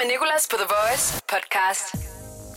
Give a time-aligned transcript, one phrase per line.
[0.00, 1.84] med Nicolas på The Voice podcast.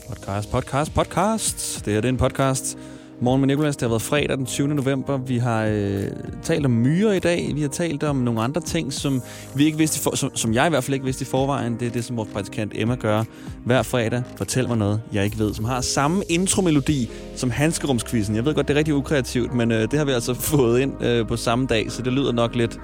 [0.10, 1.86] Podcast, podcast, podcast.
[1.86, 2.78] Det her det er en podcast.
[3.22, 3.76] Morgen med Nicolas.
[3.76, 4.68] Det har været fredag den 20.
[4.68, 5.18] november.
[5.18, 6.04] Vi har øh,
[6.44, 7.52] talt om myrer i dag.
[7.56, 9.22] Vi har talt om nogle andre ting, som
[9.56, 11.80] vi ikke vidste, for, som, som jeg i hvert fald ikke vidste i forvejen.
[11.80, 13.24] Det er det, som vores praktikant Emma gør
[13.66, 14.24] hver fredag.
[14.38, 15.54] Fortæl mig noget, jeg ikke ved.
[15.54, 18.36] Som har samme intromelodi som Hanskerumskvisten.
[18.36, 21.04] Jeg ved godt, det er rigtig ukreativt, men øh, det har vi altså fået ind
[21.04, 22.80] øh, på samme dag, så det lyder nok lidt,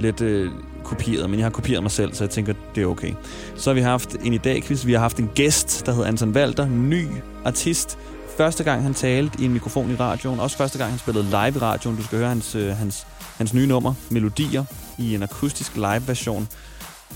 [0.00, 0.50] lidt øh,
[0.86, 3.12] kopieret, men jeg har kopieret mig selv, så jeg tænker, det er okay.
[3.56, 4.86] Så har vi haft en i dag quiz.
[4.86, 7.06] Vi har haft en gæst, der hedder Anton Walter, ny
[7.44, 7.98] artist.
[8.36, 11.56] Første gang han talte i en mikrofon i radioen, også første gang han spillede live
[11.56, 11.96] i radioen.
[11.96, 14.64] Du skal høre hans, øh, hans, hans nye nummer, Melodier,
[14.98, 16.48] i en akustisk live-version.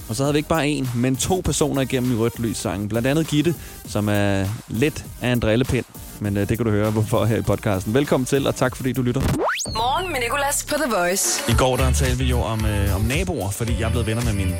[0.08, 2.88] Og så havde vi ikke bare en, men to personer igennem i rødt lys sangen.
[2.88, 3.54] Blandt andet Gitte,
[3.86, 5.84] som er lidt af en drillepind.
[6.20, 7.94] Men øh, det kan du høre hvorfor her i podcasten.
[7.94, 9.49] Velkommen til, og tak fordi du lytter.
[9.66, 11.52] Morgen med Nicolas på The Voice.
[11.52, 14.24] I går der talte vi jo om, øh, om naboer, fordi jeg er blevet venner
[14.24, 14.54] med min,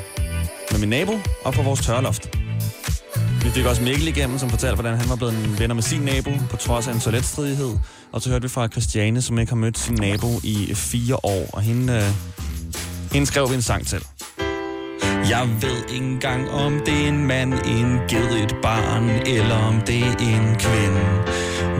[0.71, 1.11] med min nabo
[1.45, 2.37] og på vores tørloft.
[3.43, 6.01] Vi fik også Mikkel igennem, som fortalte, hvordan han var blevet en venner med sin
[6.01, 7.77] nabo, på trods af en toiletstridighed.
[8.11, 11.49] Og så hørte vi fra Christiane, som ikke har mødt sin nabo i fire år,
[11.53, 12.03] og hende, øh,
[13.11, 14.05] hende skrev vi en sang til.
[15.29, 19.81] Jeg ved ikke engang, om det er en mand, en ged, et barn, eller om
[19.81, 21.01] det er en kvinde.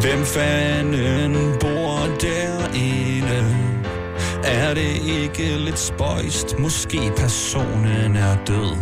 [0.02, 2.91] Hvem fanden bor derinde?
[4.72, 6.60] Er det ikke lidt spøjst?
[6.60, 8.76] Måske personen er død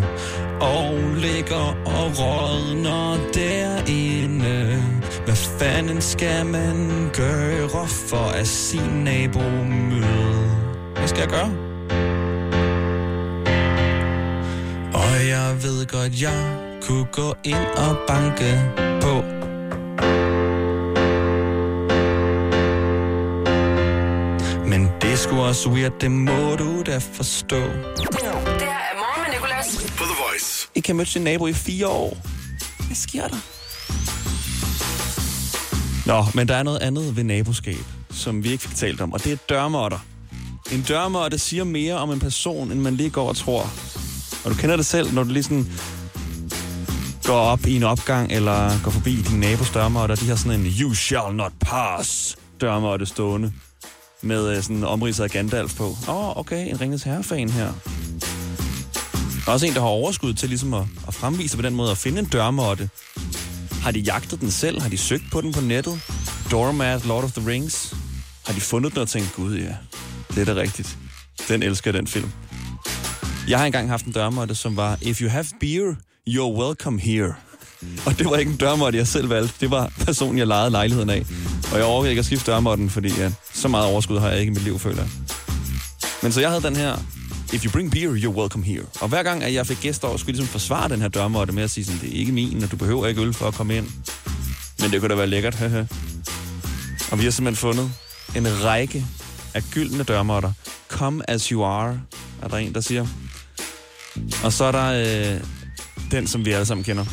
[0.61, 4.83] og ligger og rådner derinde.
[5.25, 9.39] Hvad fanden skal man gøre for at sin nabo
[9.89, 10.49] møde?
[10.95, 11.51] Hvad skal jeg gøre?
[14.93, 18.61] Og jeg ved godt, jeg kunne gå ind og banke
[19.01, 19.38] på.
[25.19, 27.55] Det skulle også weird, det må du da forstå.
[27.55, 29.77] Det her er Morgen med Nicolas.
[29.97, 30.69] På The Voice.
[30.75, 32.17] Ikke har mødt sin nabo i fire år.
[32.85, 33.37] Hvad sker der?
[36.07, 39.23] Nå, men der er noget andet ved naboskab, som vi ikke fik talt om, og
[39.23, 39.99] det er dørmåtter.
[40.71, 43.69] En dørmåtte siger mere om en person, end man lige går og tror.
[44.45, 45.71] Og du kender det selv, når du lige sådan
[47.23, 50.59] går op i en opgang, eller går forbi din nabos dørmåtte, og de har sådan
[50.59, 53.53] en You shall not pass dørmåtte stående
[54.21, 55.85] med øh, sådan omridset af Gandalf på.
[56.07, 57.73] Åh, oh, okay, en Ringens Herre-fan her.
[59.45, 61.91] Der er også en, der har overskud til ligesom at, at fremvise på den måde
[61.91, 62.89] at finde en dørmåtte.
[63.81, 64.81] Har de jagtet den selv?
[64.81, 66.01] Har de søgt på den på nettet?
[66.51, 67.95] Doormat, Lord of the Rings?
[68.45, 69.75] Har de fundet den og tænkt, gud ja,
[70.35, 70.97] det er da rigtigt.
[71.47, 72.31] Den elsker den film.
[73.47, 75.95] Jeg har engang haft en dørmåtte, som var If you have beer,
[76.29, 77.33] you're welcome here.
[78.05, 79.53] Og det var ikke en dørmåtte, jeg selv valgte.
[79.59, 81.25] Det var personen, jeg lejede lejligheden af.
[81.71, 84.49] Og jeg overgik ikke at skifte dørmåtten, fordi ja, så meget overskud har jeg ikke
[84.49, 85.09] i mit liv, føler jeg.
[86.23, 86.97] Men så jeg havde den her,
[87.53, 88.83] If you bring beer, you're welcome here.
[89.01, 91.53] Og hver gang, at jeg fik gæster over, skulle jeg ligesom forsvare den her dørmåtte
[91.53, 93.53] med at sige sådan, det er ikke min, og du behøver ikke øl for at
[93.53, 93.87] komme ind.
[94.79, 95.83] Men det kunne da være lækkert, haha.
[97.11, 97.91] Og vi har simpelthen fundet
[98.35, 99.05] en række
[99.53, 100.51] af gyldne dørmåtter.
[100.89, 102.01] Come as you are,
[102.41, 103.07] er der en, der siger.
[104.43, 104.85] Og så er der
[105.35, 105.41] øh,
[106.11, 107.05] den, som vi alle sammen kender.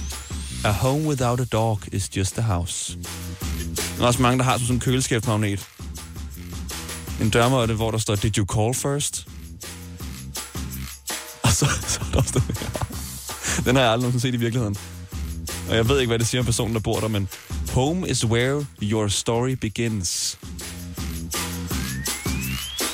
[0.65, 2.99] A home without a dog is just a house.
[3.97, 5.69] Der er også mange, der har sådan en køleskabsmagnet.
[7.21, 9.29] En dørmåtte, hvor der står, Did you call first?
[11.43, 12.87] Og så, så er der også den her.
[13.65, 14.77] Den har jeg aldrig nogensinde set i virkeligheden.
[15.69, 17.29] Og jeg ved ikke, hvad det siger om personen, der bor der, men
[17.73, 20.39] Home is where your story begins.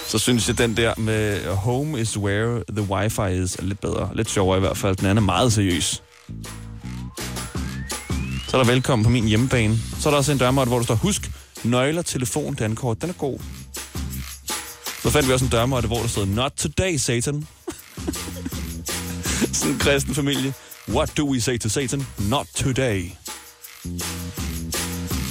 [0.08, 4.10] Så synes jeg, den der med Home is where the wifi is er lidt bedre.
[4.14, 4.96] Lidt sjovere i hvert fald.
[4.96, 6.02] Den anden er meget seriøs.
[8.48, 9.78] Så er der velkommen på min hjemmebane.
[10.00, 11.30] Så er der også en dørmåtte, hvor der står, husk,
[11.64, 13.02] nøgler, telefon, dankort.
[13.02, 13.38] Den er god.
[15.02, 17.46] Så fandt vi også en dørmåtte, hvor der stod, not today, Satan.
[19.52, 20.54] Sådan en kristen familie.
[20.88, 22.06] What do we say to Satan?
[22.18, 23.10] Not today.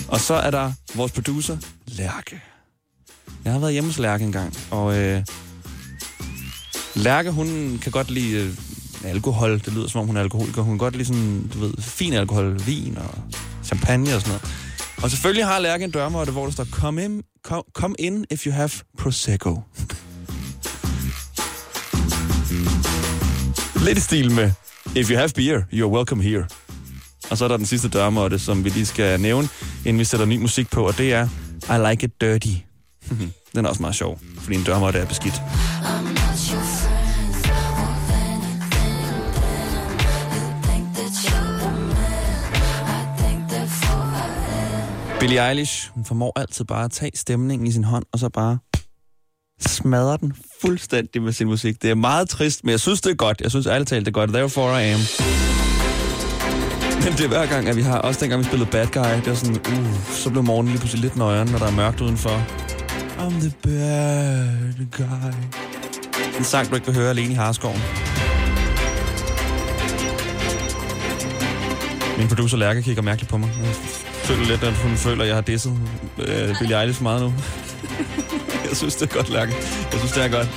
[0.08, 2.42] Og så er der vores producer, Lærke.
[3.46, 5.24] Jeg har været hjemme hos Lærke en gang, og øh,
[6.96, 8.54] Lærke, hun kan godt lide øh,
[9.12, 9.60] alkohol.
[9.60, 10.62] Det lyder som om, hun er alkoholiker.
[10.62, 13.24] Hun kan godt lide sådan, du ved, fin alkohol, vin og
[13.64, 14.71] champagne og sådan noget.
[15.04, 18.46] Og selvfølgelig har Lærke en dørmåtte, hvor der står, come in, come, come in if
[18.46, 19.62] you have Prosecco.
[23.86, 24.52] Lidt i stil med,
[24.96, 26.46] if you have beer, you're welcome here.
[27.30, 29.48] Og så er der den sidste dørmåtte, som vi lige skal nævne,
[29.86, 31.28] inden vi sætter ny musik på, og det er
[31.70, 32.56] I like it dirty.
[33.56, 35.42] den er også meget sjov, fordi en dørmåtte er beskidt.
[45.22, 48.58] Billie Eilish, hun formår altid bare at tage stemningen i sin hånd, og så bare
[49.60, 51.82] smadrer den fuldstændig med sin musik.
[51.82, 53.42] Det er meget trist, men jeg synes, det er godt.
[53.42, 54.30] Jeg synes ærligt talt, det er godt.
[54.30, 55.00] Therefore I am.
[57.04, 59.28] Men det er hver gang, at vi har, også dengang vi spillede Bad Guy, det
[59.28, 62.46] var sådan, uh, så blev morgenen lige pludselig lidt nøjeren, når der er mørkt udenfor.
[63.18, 65.34] I'm the bad guy.
[66.38, 67.82] En sang, du ikke vil høre alene i Harskoven.
[72.22, 73.50] Min producer Lærke kigger mærkeligt på mig.
[73.64, 73.76] Jeg
[74.24, 75.80] føler lidt, at hun føler, at jeg har disset
[76.18, 77.34] øh, Billie Eilish meget nu.
[78.70, 79.54] jeg synes, det er godt, Lærke.
[79.92, 80.48] Jeg synes, det er godt.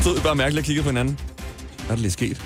[0.00, 1.18] Stod bare mærkeligt og kiggede på hinanden.
[1.76, 2.42] Hvad er det lige sket?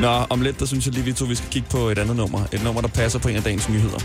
[0.00, 2.16] Nå, om lidt, der synes jeg lige, vi to vi skal kigge på et andet
[2.16, 2.44] nummer.
[2.52, 3.98] Et nummer, der passer på en af dagens nyheder.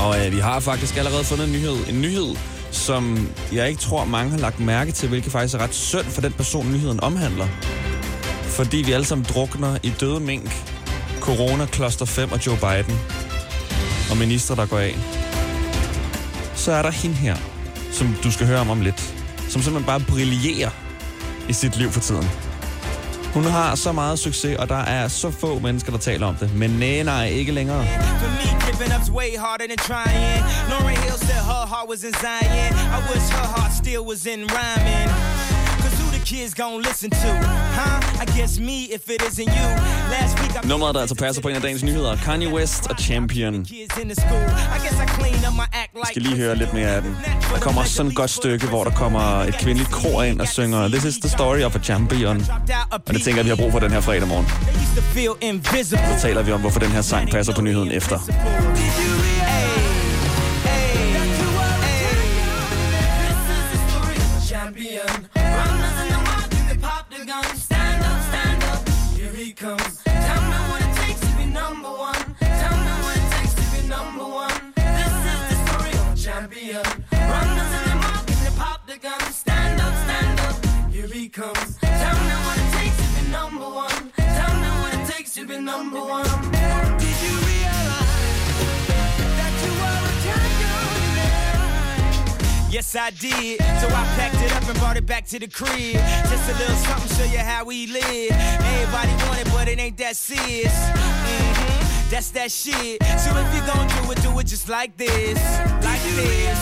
[0.00, 1.76] Og øh, vi har faktisk allerede fundet en nyhed.
[1.88, 2.36] En nyhed,
[2.70, 6.20] som jeg ikke tror, mange har lagt mærke til, hvilket faktisk er ret synd for
[6.20, 7.46] den person, nyheden omhandler.
[8.54, 10.50] Fordi vi alle sammen drukner i døde mink,
[11.20, 13.00] corona, kloster 5 og Joe Biden.
[14.10, 14.96] Og minister, der går af.
[16.54, 17.36] Så er der hende her,
[17.92, 19.14] som du skal høre om om lidt.
[19.48, 20.70] Som simpelthen bare brillerer
[21.48, 22.30] i sit liv for tiden.
[23.34, 26.54] Hun har så meget succes, og der er så få mennesker, der taler om det.
[26.54, 27.86] Men nej, nej, ikke længere.
[35.98, 37.53] Who the kids gonna listen to?
[40.64, 42.16] Nummeret, der altså passer på en af dagens nyheder.
[42.16, 43.54] Kanye West og Champion.
[45.94, 47.16] like skal lige høre lidt mere af den.
[47.54, 50.48] Der kommer også sådan et godt stykke, hvor der kommer et kvindeligt kor ind og
[50.48, 52.46] synger This is the story of a champion.
[52.90, 54.46] Og det tænker jeg, vi har brug for den her fredag morgen.
[56.16, 58.18] Så taler vi om, hvorfor den her sang passer på nyheden efter.
[93.20, 93.60] Did.
[93.80, 95.96] So I packed it up and brought it back to the crib.
[96.30, 98.30] Just a little something, show you how we live.
[98.32, 100.74] Everybody want it, but it ain't that serious.
[100.94, 103.02] hmm That's that shit.
[103.24, 105.38] So if you gon' do it, do it just like this.
[105.88, 106.58] Like this.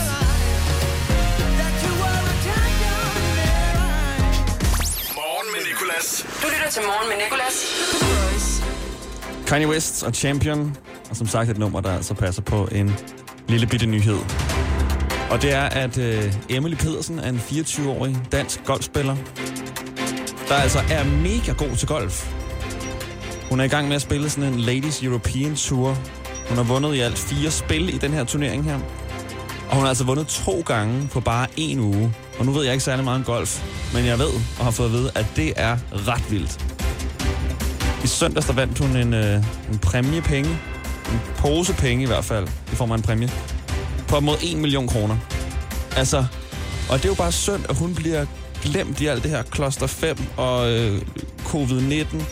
[1.59, 3.01] That you were a champion.
[5.21, 6.27] Morgen med Nicolas.
[6.43, 7.57] Du lytter til Morgen med Nicolas.
[9.47, 10.77] Kanye West og Champion.
[11.11, 12.95] Og som sagt et nummer, der altså passer på en
[13.49, 14.19] lille bitte nyhed.
[15.33, 19.17] Og det er, at øh, Emily Pedersen er en 24-årig dansk golfspiller,
[20.49, 22.33] der altså er mega god til golf.
[23.51, 25.99] Hun er i gang med at spille sådan en Ladies European Tour.
[26.49, 28.79] Hun har vundet i alt fire spil i den her turnering her.
[29.69, 32.15] Og hun har altså vundet to gange på bare en uge.
[32.39, 33.65] Og nu ved jeg ikke særlig meget om golf,
[33.95, 36.75] men jeg ved og har fået at vide, at det er ret vildt.
[38.05, 40.51] I søndags der vandt hun en, øh, en præmiepenge.
[41.13, 43.31] En pose penge i hvert fald, Det får man en præmie.
[44.13, 45.17] På mod 1 million kroner.
[45.97, 46.25] Altså,
[46.91, 48.27] og det er jo bare synd, at hun bliver
[48.63, 51.03] glemt i alt det her kloster 5 og øh,
[51.39, 52.23] covid-19,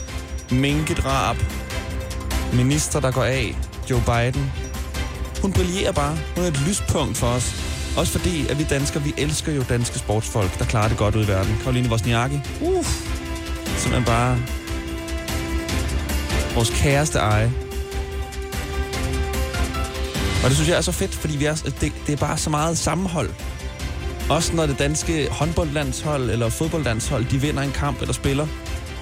[0.51, 1.37] minkedrab,
[2.53, 3.57] minister, der går af,
[3.91, 4.53] Joe Biden.
[5.43, 6.19] Hun brillerer bare.
[6.37, 7.55] Hun er et lyspunkt for os.
[7.97, 11.25] Også fordi, at vi danskere, vi elsker jo danske sportsfolk, der klarer det godt ud
[11.25, 11.57] i verden.
[11.63, 12.41] Karoline Wozniacki.
[12.61, 12.89] Uff.
[13.67, 14.39] Simpelthen bare
[16.55, 17.53] vores kæreste eje.
[20.43, 22.51] Og det synes jeg er så fedt, fordi vi er, det, det er bare så
[22.51, 23.31] meget sammenhold.
[24.31, 28.47] Også når det danske håndboldlandshold eller fodboldlandshold, de vinder en kamp eller spiller.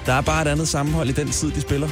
[0.05, 1.89] Der er bare et andet sammenhold i den tid, de spiller.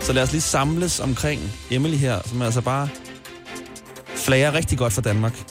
[0.00, 1.40] Så lad os lige samles omkring
[1.70, 2.88] Emily her, som altså bare
[4.14, 5.42] flager rigtig godt for Danmark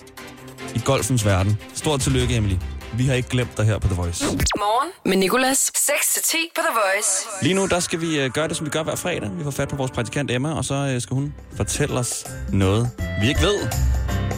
[0.76, 1.58] i golfens verden.
[1.76, 2.56] Stort tillykke, Emily.
[2.94, 4.26] Vi har ikke glemt dig her på The Voice.
[4.58, 5.72] Morgen med Nicolas.
[5.78, 7.10] 6-10 på The Voice.
[7.42, 9.30] Lige nu, der skal vi øh, gøre det, som vi gør hver fredag.
[9.38, 12.90] Vi får fat på vores praktikant Emma, og så øh, skal hun fortælle os noget,
[13.22, 13.60] vi ikke ved.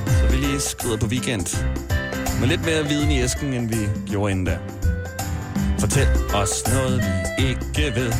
[0.07, 1.65] Så vi lige skrider på weekend.
[2.39, 4.57] Med lidt mere viden i æsken, end vi gjorde inden da.
[5.79, 7.03] Fortæl os noget,
[7.37, 8.13] vi ikke ved.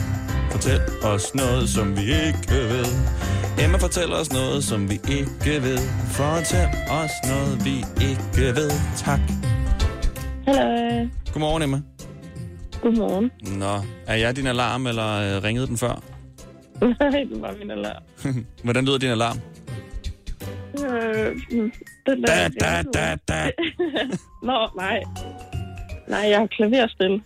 [0.52, 2.86] Fortæl os noget, som vi ikke ved.
[3.60, 5.78] Emma fortæller os noget, som vi ikke ved.
[6.12, 8.72] Fortæl os noget, vi ikke ved.
[8.98, 9.20] Tak.
[10.48, 11.08] Hallo.
[11.34, 11.82] Godmorgen, Emma.
[12.82, 13.32] Godmorgen.
[13.60, 16.04] Nå, er jeg din alarm, eller øh, ringede den før?
[16.82, 18.04] Nej, det var min alarm.
[18.64, 19.40] Hvordan lyder din alarm?
[20.80, 21.36] Øh,
[22.06, 23.52] den Da, der, da, da, da.
[24.48, 25.00] Nå, nej.
[26.10, 27.22] Nej, jeg har klaverspil.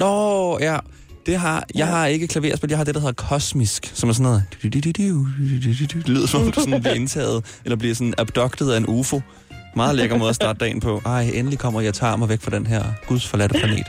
[0.00, 0.78] Nå, ja.
[1.26, 4.22] Det har, jeg har ikke klaverspil, jeg har det, der hedder kosmisk, som er sådan
[4.22, 4.42] noget...
[4.62, 9.20] Det lyder som om, du sådan bliver indtaget, eller bliver sådan abducted af en UFO.
[9.78, 11.02] Meget lækker måde at starte dagen på.
[11.06, 13.86] Ej, endelig kommer jeg og tager mig væk fra den her guds forladte planet.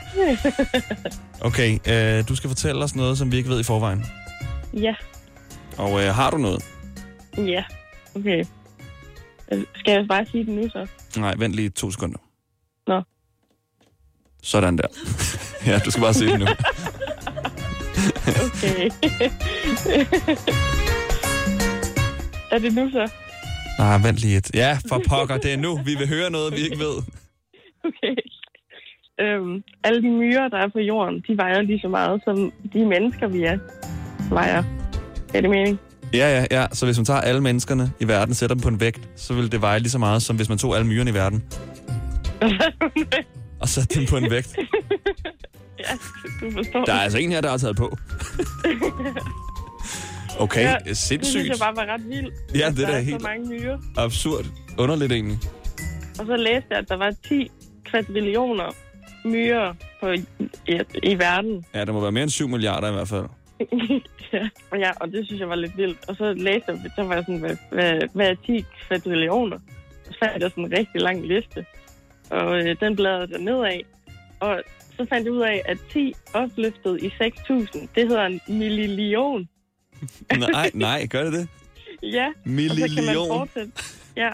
[1.40, 4.04] Okay, øh, du skal fortælle os noget, som vi ikke ved i forvejen.
[4.74, 4.94] Ja.
[5.76, 6.64] Og øh, har du noget?
[7.38, 7.64] Ja.
[8.14, 8.44] Okay.
[9.52, 10.86] Øh, Skal jeg bare sige det nu så?
[11.20, 12.18] Nej, vent lige to sekunder.
[12.86, 13.02] Nå.
[14.42, 14.86] Sådan der.
[15.66, 16.46] ja, du skal bare sige det nu.
[18.46, 18.90] Okay.
[22.52, 23.08] er det nu så?
[23.80, 24.50] Nej, vent lige et.
[24.54, 25.80] Ja, for pokker, det er nu.
[25.84, 26.94] Vi vil høre noget, vi ikke ved.
[27.84, 28.16] Okay.
[29.20, 32.86] Øhm, alle de myrer, der er på jorden, de vejer lige så meget, som de
[32.86, 33.58] mennesker, vi er,
[34.34, 34.62] vejer.
[35.34, 35.80] Er det mening?
[36.14, 36.66] Ja, ja, ja.
[36.72, 39.52] Så hvis man tager alle menneskerne i verden, sætter dem på en vægt, så vil
[39.52, 41.44] det veje lige så meget, som hvis man tog alle myrerne i verden
[43.62, 44.56] og satte dem på en vægt.
[45.84, 45.92] ja,
[46.40, 46.84] du forstår.
[46.84, 47.96] Der er altså en her, der har taget på.
[50.38, 51.48] Okay, ja, ja, Det synes sindssygt.
[51.48, 52.34] jeg bare var ret vildt.
[52.54, 53.78] Ja, det er der da er helt- så mange myrer.
[53.96, 54.44] Absurd.
[54.78, 55.38] Underligt egentlig.
[56.20, 57.50] Og så læste jeg, at der var 10
[57.84, 58.74] kvadrillioner
[59.24, 60.24] myrer på, i,
[61.02, 61.64] i verden.
[61.74, 63.24] Ja, der må være mere end 7 milliarder i hvert fald.
[64.32, 64.48] ja.
[64.70, 65.98] Og ja, og det synes jeg var lidt vildt.
[66.08, 69.58] Og så læste jeg, så var jeg sådan, hvad, hvad, hvad er 10 kvadrillioner?
[70.04, 71.64] Så fandt jeg sådan en rigtig lang liste.
[72.30, 73.80] Og øh, den bladrede der nedad.
[74.40, 74.62] Og
[74.96, 79.48] så fandt jeg ud af, at 10 opløftet i 6.000, det hedder en millillion.
[80.38, 81.48] Nej, nej, gør det det?
[82.02, 82.32] Ja, og
[82.76, 83.72] så kan man fortsætte.
[84.16, 84.28] Ja,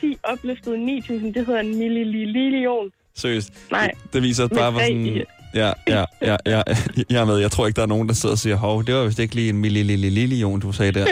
[0.00, 2.90] 10 opløftet i 9.000, det hedder en millillion.
[3.14, 3.52] Seriøst.
[3.70, 3.90] Nej.
[4.02, 5.24] Det, det viser bare, hvor sådan...
[5.54, 6.62] Ja, ja, ja, ja,
[7.10, 7.36] jeg er med.
[7.38, 9.34] Jeg tror ikke, der er nogen, der sidder og siger, hov, det var vist ikke
[9.34, 11.06] lige en millillion, du sagde der.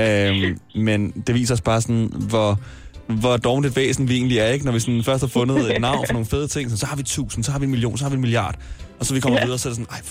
[0.30, 2.60] øhm, men det viser os bare sådan, hvor,
[3.06, 4.64] hvor dovent et væsen vi egentlig er, ikke?
[4.64, 6.96] Når vi sådan først har fundet et navn for nogle fede ting, så, så har
[6.96, 8.54] vi tusind, så har vi en million, så har vi en milliard.
[8.98, 9.44] Og så vi kommer Ja.
[9.44, 10.02] videre, så er det sådan, ej,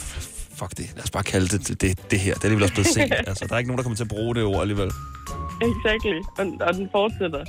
[0.59, 2.33] fuck det, lad os bare kalde det det, det, det her.
[2.33, 3.13] Det er alligevel også blevet sent.
[3.31, 4.91] Altså, der er ikke nogen, der kommer til at bruge det ord alligevel.
[5.61, 6.19] Exactly.
[6.37, 7.45] Og, og den fortsætter.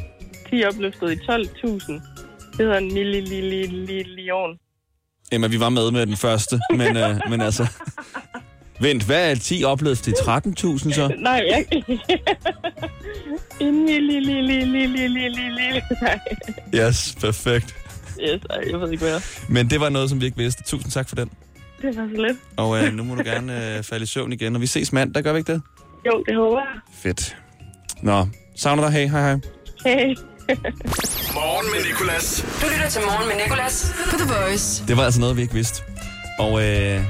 [0.51, 1.93] 10 opløftet i 12.000.
[2.57, 4.59] Det hedder en millillion.
[5.33, 7.67] Emma, vi var med med den første, men, øh, men altså...
[8.81, 11.15] Vent, hvad er 10 oplevet til 13.000 så?
[11.19, 11.67] Nej, jeg...
[13.61, 13.75] en.
[16.03, 16.21] Nej.
[16.75, 17.75] Yes, perfekt.
[18.21, 19.21] Yes, ej, jeg ved ikke hvad.
[19.49, 20.63] Men det var noget, som vi ikke vidste.
[20.63, 21.31] Tusind tak for den.
[21.83, 22.37] Det var så lidt.
[22.57, 24.55] Og øh, nu må du gerne øh, falde i søvn igen.
[24.55, 25.63] Og vi ses mandag, gør vi ikke det?
[26.07, 26.81] Jo, det håber jeg.
[26.95, 27.37] Fedt.
[28.03, 28.93] Nå, savner dig.
[28.93, 29.41] Hey, hej, hej.
[29.87, 30.17] Hey.
[31.35, 32.47] Morgen med Nicolas.
[32.63, 34.85] Du lytter til Morgen med Nicolas på The Voice.
[34.89, 35.83] Det var altså noget, vi ikke vidste.
[36.39, 37.01] Og øh,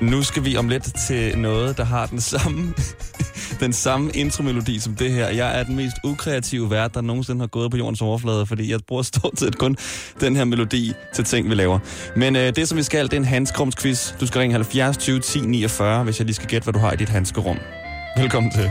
[0.00, 2.74] nu skal vi om lidt til noget, der har den samme,
[3.64, 5.28] den samme intromelodi som det her.
[5.28, 8.80] Jeg er den mest ukreative vært, der nogensinde har gået på jordens overflade, fordi jeg
[8.88, 9.76] bruger stort set kun
[10.20, 11.78] den her melodi til ting, vi laver.
[12.16, 14.12] Men øh, det, som vi skal, det er en handskrumsquiz.
[14.20, 16.92] Du skal ringe 70 20 10 49, hvis jeg lige skal gætte, hvad du har
[16.92, 17.58] i dit handskerum.
[18.16, 18.70] Velkommen til.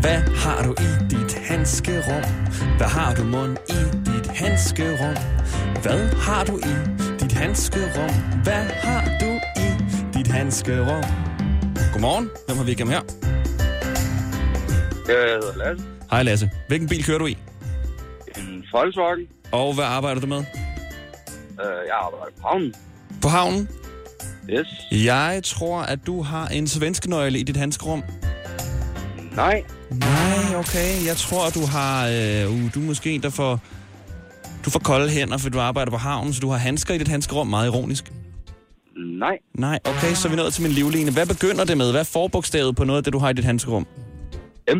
[0.00, 2.22] Hvad har du i dit handskerum?
[2.76, 5.16] Hvad har du mund i dit handskerum?
[5.82, 6.74] Hvad har du i
[7.20, 8.14] dit handskerum?
[8.42, 9.68] Hvad har du i
[10.18, 11.04] dit handskerum?
[11.92, 12.30] Godmorgen.
[12.46, 13.00] Hvem har vi igennem her?
[15.08, 15.84] Jeg hedder Lasse.
[16.10, 16.50] Hej Lasse.
[16.68, 17.36] Hvilken bil kører du i?
[18.36, 19.26] En Volkswagen.
[19.52, 20.38] Og hvad arbejder du med?
[20.38, 20.44] Øh,
[21.86, 22.74] jeg arbejder på havnen.
[23.22, 23.68] På havnen.
[24.50, 24.66] Yes.
[25.04, 28.02] Jeg tror, at du har en svenskenøgle i dit handskerum.
[29.36, 29.62] Nej.
[29.90, 31.06] Nej, okay.
[31.06, 32.06] Jeg tror, du har...
[32.06, 33.60] Øh, uh, du er måske en, der får...
[34.68, 37.08] Du får kolde hænder, for du arbejder på havnen, så du har handsker i dit
[37.08, 37.46] handskerum.
[37.46, 38.12] Meget ironisk.
[39.18, 39.38] Nej.
[39.54, 41.10] Nej, okay, så er vi nået til min livline.
[41.12, 41.90] Hvad begynder det med?
[41.90, 43.86] Hvad er forbogstavet på noget af det, du har i dit handskerum?
[44.74, 44.78] M.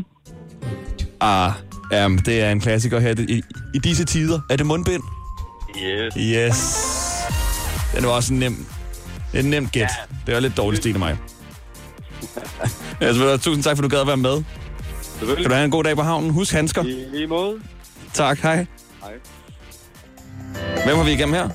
[1.21, 1.53] Ah,
[2.05, 3.15] um, det er en klassiker her.
[3.29, 3.43] I,
[3.75, 4.41] I disse tider.
[4.51, 5.03] Er det mundbind?
[5.83, 6.15] Yes.
[6.17, 6.85] Yes.
[7.97, 8.67] Den var også nem,
[9.35, 9.91] en nem gæt.
[10.27, 11.19] Det var lidt dårligt stil af mig.
[13.01, 14.43] altså, tusind tak, for du gad at være med.
[15.37, 16.31] Kan du have en god dag på havnen?
[16.31, 16.85] Husk handsker.
[16.85, 17.55] I lige måde.
[18.15, 18.67] Tak, hej.
[20.85, 21.49] Hvem har vi igennem her?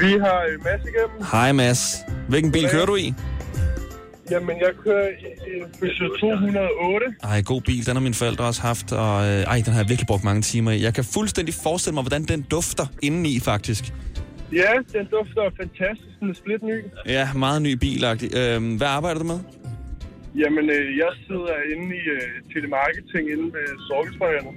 [0.00, 1.26] Vi har Mads igennem.
[1.32, 1.96] Hej, Mads.
[2.28, 3.14] Hvilken bil kører du i?
[4.30, 7.06] Jamen, jeg kører i en Peugeot 208.
[7.22, 7.86] Ej, god bil.
[7.86, 10.42] Den har mine forældre også haft, og øh, ej, den har jeg virkelig brugt mange
[10.42, 10.82] timer i.
[10.82, 13.84] Jeg kan fuldstændig forestille mig, hvordan den dufter indeni, faktisk.
[14.52, 16.20] Ja, den dufter fantastisk.
[16.20, 16.78] Den er split ny.
[17.06, 18.28] Ja, meget ny bilagtig.
[18.36, 19.38] Øh, hvad arbejder du med?
[20.42, 24.50] Jamen, øh, jeg sidder inde i øh, telemarketing inde ved Sorgelsborgerne.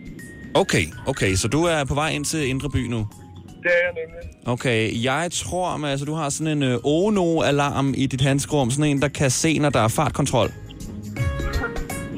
[0.53, 2.97] Okay, okay, så du er på vej ind til Indre By nu.
[2.97, 4.47] Det er jeg nemlig.
[4.47, 8.71] Okay, jeg tror, at altså, du har sådan en øh, Ono-alarm i dit handskerum.
[8.71, 10.51] Sådan en, der kan se, når der er fartkontrol.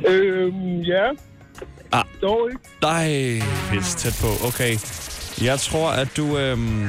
[0.08, 1.10] Øhm, ja.
[1.92, 2.04] Ah.
[2.22, 2.62] Dog ikke.
[2.82, 4.48] Nej, pis tæt på.
[4.48, 4.78] Okay.
[5.42, 6.38] Jeg tror, at du...
[6.38, 6.88] Øhm,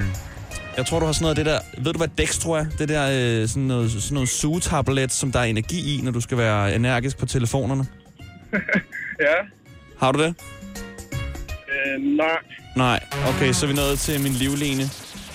[0.77, 1.83] jeg tror, du har sådan noget af det der...
[1.83, 2.65] Ved du, hvad Dextro er?
[2.79, 6.21] Det der øh, sådan noget, sådan noget sugetablet, som der er energi i, når du
[6.21, 7.87] skal være energisk på telefonerne.
[9.21, 9.35] Ja.
[9.99, 10.35] Har du det?
[11.87, 12.27] Øh, nej.
[12.77, 13.01] Nej.
[13.29, 14.83] Okay, så er vi nået til min livline.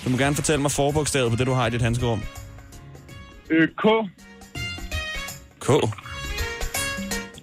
[0.06, 2.22] Du må gerne fortælle mig forbogstavet på det, du har i dit handskerum.
[3.50, 3.86] Øh, K.
[5.60, 5.70] K.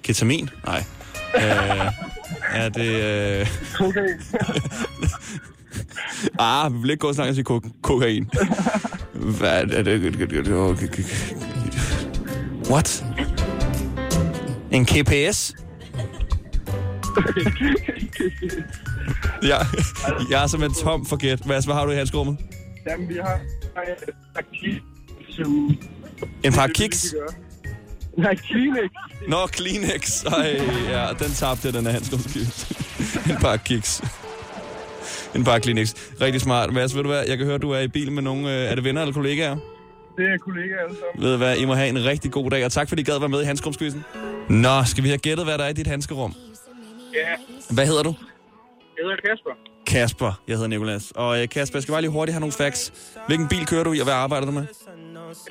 [0.02, 0.50] Ketamin?
[0.66, 0.84] Nej.
[1.36, 1.90] Øh,
[2.50, 2.86] er det...
[3.40, 3.46] Øh...
[3.80, 4.08] Okay.
[6.38, 8.30] Ah, vi vil ikke gå og snakke ko- kokain.
[9.12, 10.16] Hvad er det?
[12.70, 13.04] What?
[14.70, 15.54] En KPS?
[19.50, 19.58] ja,
[20.30, 21.38] jeg er simpelthen tom for gæt.
[21.38, 22.36] Hvad, hvad har du i handskerummet?
[22.88, 23.40] Jamen, vi har.
[26.44, 27.14] En par kiks?
[28.18, 28.90] Nej, Kleenex.
[29.28, 30.24] Nå, Kleenex.
[30.24, 32.72] Ej, ja, den tabte den her handskerumskift.
[33.30, 34.02] en par kiks.
[35.34, 35.94] En par Kleenex.
[36.20, 36.72] Rigtig smart.
[36.72, 37.24] Mads, ved du hvad?
[37.28, 38.48] Jeg kan høre, du er i bil med nogle...
[38.54, 39.56] Øh, er det venner eller kollegaer?
[40.16, 41.24] Det er kollegaer alle sammen.
[41.24, 41.56] Ved du hvad?
[41.56, 43.44] I må have en rigtig god dag, og tak fordi I gad være med i
[43.44, 44.04] handskerumskvisten.
[44.48, 46.34] Nå, skal vi have gættet, hvad der er i dit handskerum?
[47.14, 48.14] Ja, Hvad hedder du?
[48.96, 49.50] Jeg hedder Kasper.
[49.86, 50.32] Kasper.
[50.48, 51.12] Jeg hedder Nikolas.
[51.16, 52.82] Og øh, Kasper, jeg skal bare lige hurtigt have nogle facts.
[53.26, 54.66] Hvilken bil kører du i, og hvad arbejder du med?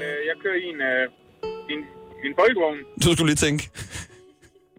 [0.03, 1.03] Øh, jeg kører i en, øh,
[1.73, 1.79] en,
[2.25, 2.77] en folkevogn.
[3.03, 3.63] Du skulle lige tænke.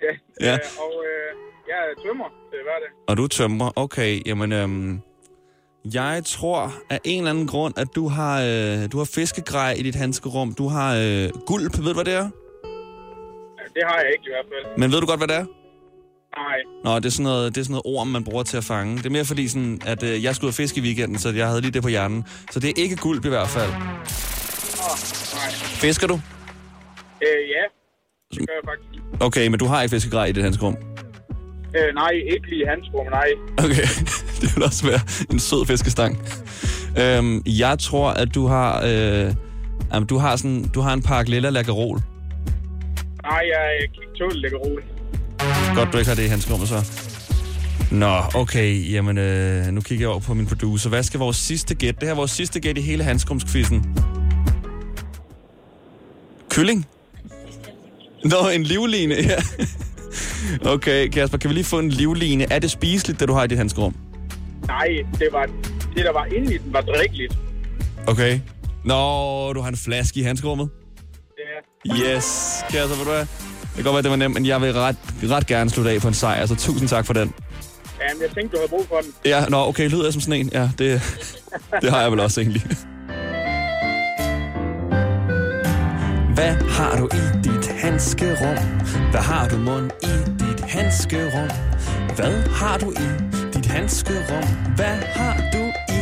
[0.06, 0.46] Ja.
[0.46, 0.52] Ja.
[0.54, 1.28] Øh, og øh,
[1.68, 2.88] jeg er tømmer til hverdag.
[3.08, 3.70] Og du er tømrer.
[3.76, 4.52] Okay, jamen...
[4.52, 5.00] Øhm,
[5.94, 9.82] jeg tror af en eller anden grund, at du har, øh, du har fiskegrej i
[9.82, 10.54] dit handskerum.
[10.54, 11.78] Du har øh, gulp.
[11.78, 12.28] Ved du, hvad det er?
[13.58, 14.78] Ja, Det har jeg ikke i hvert fald.
[14.78, 15.46] Men ved du godt, hvad det er?
[16.36, 16.58] Nej.
[16.84, 18.96] Nå, det er sådan noget, det er sådan noget orm, man bruger til at fange.
[18.96, 21.30] Det er mere fordi, sådan, at øh, jeg skulle ud og fiske i weekenden, så
[21.30, 22.24] jeg havde lige det på hjernen.
[22.50, 23.70] Så det er ikke gulp i hvert fald.
[23.70, 25.50] Nej.
[25.84, 26.14] Fisker du?
[27.22, 27.64] Øh, ja.
[28.30, 29.02] Det gør jeg faktisk.
[29.20, 30.76] Okay, men du har ikke fiskegrej i dit handskerum.
[31.76, 33.28] Øh, nej, ikke lige hans rum, nej.
[33.58, 33.86] Okay,
[34.40, 35.00] det vil også være
[35.30, 36.18] en sød fiskestang.
[36.98, 39.34] Øhm, jeg tror, at du har, øh,
[39.92, 41.98] jamen, du har, sådan, du har en pakke lilla lakkerol.
[43.22, 43.88] Nej, jeg
[44.18, 44.93] tåle lægge roligt.
[45.74, 46.84] Godt, du ikke har det i handskerummet så.
[47.90, 50.88] Nå, okay, jamen øh, nu kigger jeg over på min producer.
[50.88, 51.94] Hvad skal vores sidste gæt?
[51.94, 53.96] Det her er vores sidste gæt i hele handskerumskvisten.
[56.50, 56.86] Kylling?
[58.24, 59.36] Nå, en livline, ja.
[60.74, 62.52] Okay, Kasper, kan vi lige få en livline?
[62.52, 63.96] Er det spiseligt, det du har i dit handskerum?
[64.66, 65.46] Nej, det var
[65.96, 67.38] det, der var inde i den, var drikkeligt.
[68.06, 68.40] Okay.
[68.84, 70.68] Nå, du har en flaske i handskerummet?
[71.86, 71.94] Ja.
[71.94, 72.24] Yes,
[72.70, 73.26] Kasper, ved du hvad?
[73.76, 76.00] Det kan godt være, det var nemt, men jeg vil ret, ret gerne slutte af
[76.00, 77.34] på en sejr, så tusind tak for den.
[78.08, 79.12] Jamen, jeg tænkte, du havde brug for den.
[79.24, 80.50] Ja, nå, okay, lyder jeg som sådan en?
[80.52, 81.02] Ja, det,
[81.82, 82.62] det har jeg vel også egentlig.
[86.34, 88.56] Hvad har du i dit handskerum?
[89.10, 90.06] Hvad har du mund i
[90.38, 91.48] dit handskerum?
[92.16, 93.08] Hvad har du i
[93.54, 94.44] dit handskerum?
[94.76, 96.00] Hvad har du i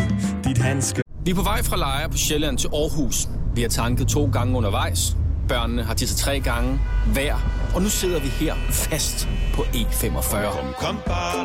[0.48, 1.02] dit handskerum?
[1.24, 3.28] Vi er på vej fra Lejre på Sjælland til Aarhus.
[3.54, 5.16] Vi har tanket to gange undervejs.
[5.48, 6.80] Børnene har tisset tre gange
[7.12, 7.61] hver.
[7.74, 10.36] Og nu sidder vi her fast på E45.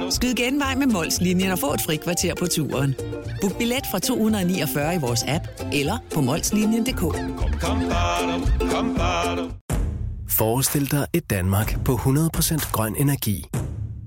[0.09, 2.95] Skyd genvej med Molslinjen og få et fri kvarter på turen.
[3.41, 7.01] Book billet fra 249 i vores app eller på molslinjen.dk.
[10.29, 13.45] Forestil dig et Danmark på 100% grøn energi.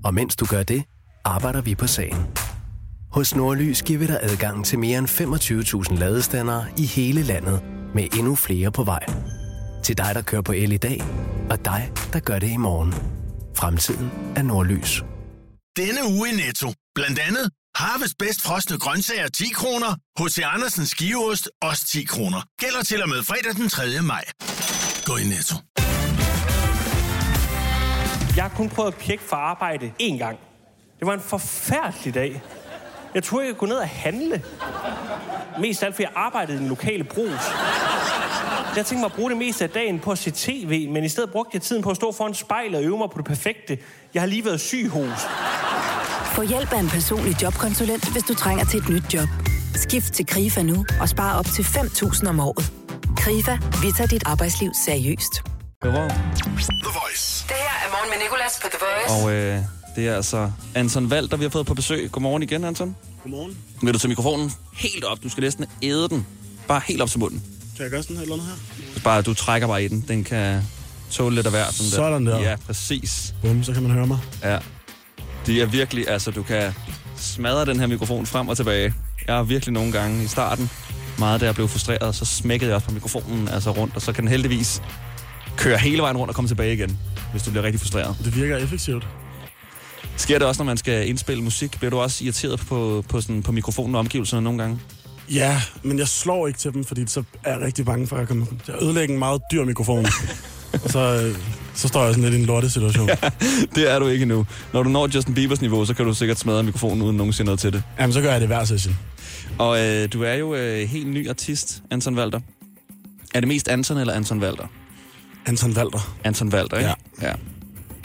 [0.03, 0.83] Og mens du gør det,
[1.25, 2.17] arbejder vi på sagen.
[3.11, 5.07] Hos Nordlys giver vi dig adgang til mere end
[5.91, 7.63] 25.000 ladestandere i hele landet,
[7.95, 9.05] med endnu flere på vej.
[9.83, 11.01] Til dig, der kører på el i dag,
[11.49, 12.93] og dig, der gør det i morgen.
[13.57, 15.03] Fremtiden er Nordlys.
[15.77, 16.73] Denne uge i Netto.
[16.95, 19.95] Blandt andet Harvest bedst frosne grøntsager 10 kroner.
[20.19, 20.39] H.C.
[20.45, 22.41] Andersens skiveost også 10 kroner.
[22.59, 24.01] Gælder til og med fredag den 3.
[24.01, 24.23] maj.
[25.05, 25.55] Gå i Netto.
[28.35, 30.37] Jeg har kun prøvet at pjekke for arbejde én gang.
[30.99, 32.41] Det var en forfærdelig dag.
[33.13, 34.43] Jeg troede, jeg kunne gå ned og handle.
[35.59, 37.41] Mest alt, fordi jeg arbejdede i den lokale brus.
[38.75, 41.09] Jeg tænkte mig at bruge det meste af dagen på at se tv, men i
[41.09, 43.77] stedet brugte jeg tiden på at stå foran spejlet og øve mig på det perfekte.
[44.13, 45.19] Jeg har lige været syg hos.
[46.35, 49.27] Få hjælp af en personlig jobkonsulent, hvis du trænger til et nyt job.
[49.75, 52.71] Skift til KRIFA nu og spare op til 5.000 om året.
[53.17, 55.33] KRIFA, vi tager dit arbejdsliv seriøst.
[55.83, 57.45] The Voice.
[57.47, 59.25] Det her er morgen med Nicolas på The Voice.
[59.25, 59.59] Og øh,
[59.95, 62.11] det er altså Anton Valter, vi har fået på besøg.
[62.11, 62.95] Godmorgen igen, Anton.
[63.23, 63.57] Godmorgen.
[63.81, 65.23] Vil du tage mikrofonen helt op?
[65.23, 66.27] Du skal næsten æde den.
[66.67, 67.60] Bare helt op til munden.
[67.81, 69.01] Kan jeg gøre sådan her eller noget her?
[69.03, 70.05] Bare, du trækker bare i den.
[70.07, 70.61] Den kan
[71.11, 71.65] tåle lidt af hver.
[71.71, 72.39] Sådan, Sådan der.
[72.39, 73.33] Ja, præcis.
[73.41, 74.19] Bum, så kan man høre mig.
[74.43, 74.57] Ja.
[75.45, 76.73] Det er virkelig, altså du kan
[77.17, 78.93] smadre den her mikrofon frem og tilbage.
[79.27, 80.69] Jeg har virkelig nogle gange i starten,
[81.19, 84.13] meget da jeg blev frustreret, så smækkede jeg også på mikrofonen altså rundt, og så
[84.13, 84.81] kan den heldigvis
[85.57, 86.99] køre hele vejen rundt og komme tilbage igen,
[87.31, 88.15] hvis du bliver rigtig frustreret.
[88.25, 89.07] Det virker effektivt.
[90.17, 91.77] Sker det også, når man skal indspille musik?
[91.77, 94.79] Bliver du også irriteret på, på, sådan, på mikrofonen og omgivelserne nogle gange?
[95.29, 98.19] Ja, men jeg slår ikke til dem, fordi så er jeg rigtig bange for, at
[98.19, 100.05] jeg kommer til at ødelægge en meget dyr mikrofon.
[100.83, 101.35] og så, øh,
[101.75, 103.07] så står jeg sådan lidt i en lortesituation.
[103.07, 103.15] Ja,
[103.75, 104.45] det er du ikke nu.
[104.73, 107.59] Når du når Justin Biebers niveau, så kan du sikkert smadre mikrofonen uden nogensinde noget
[107.59, 107.83] til det.
[107.99, 108.97] Jamen, så gør jeg det hver session.
[109.57, 112.39] Og øh, du er jo øh, helt ny artist, Anton Walter.
[113.33, 114.67] Er det mest Anton eller Anton Walter?
[115.45, 116.15] Anton Walter.
[116.23, 116.89] Anton Walter, ikke?
[117.21, 117.27] Ja.
[117.27, 117.33] ja.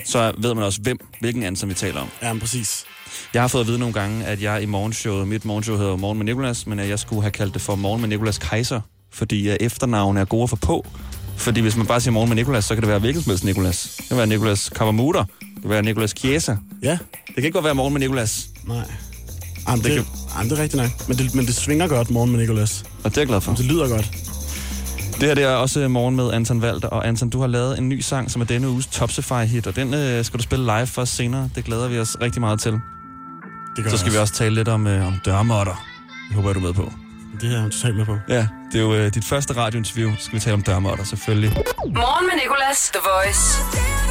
[0.07, 2.09] Så ved man også, hvem, hvilken Anton vi taler om.
[2.23, 2.85] Ja, men præcis.
[3.35, 6.19] Jeg har fået at vide nogle gange, at jeg i morgenshowet, mit morgenshow hedder Morgen
[6.19, 8.81] med Nicolas, men at jeg skulle have kaldt det for Morgen med Nicolas Kaiser,
[9.13, 10.87] fordi efternavnet er gode få på.
[11.37, 13.45] Fordi hvis man bare siger Morgen med Nicolas, så kan det være hvilken som helst
[13.45, 13.95] Nicolas.
[13.99, 16.57] Det kan være Nicolas Kavamuter, det kan være Nicolas Chiesa.
[16.83, 16.91] Ja.
[16.91, 18.49] Det kan ikke godt være Morgen med Nicolas.
[18.67, 18.77] Nej.
[19.69, 21.09] Jamen, det, Det det, jamen, det er rigtigt nok.
[21.09, 22.85] Men det, men det svinger godt morgen med Nicolas.
[23.05, 23.53] Og det er jeg glad for.
[23.53, 24.13] Det lyder godt.
[25.21, 27.89] Det her det er også morgen med Anton Walter, og Anton, du har lavet en
[27.89, 31.03] ny sang, som er denne uges Topsify-hit, og den øh, skal du spille live for
[31.03, 31.51] os senere.
[31.55, 32.73] Det glæder vi os rigtig meget til.
[33.77, 35.85] Det gør Så skal vi jeg også tale lidt om, øh, om dørmåtter.
[36.29, 36.93] Det håber jeg, du er med på.
[37.41, 38.19] Det er jeg totalt med på.
[38.29, 40.13] Ja, det er jo øh, dit første radiointerview.
[40.19, 41.51] Så skal vi tale om dørmåtter, selvfølgelig.
[41.87, 44.06] Morgen med Nicolas, The Voice.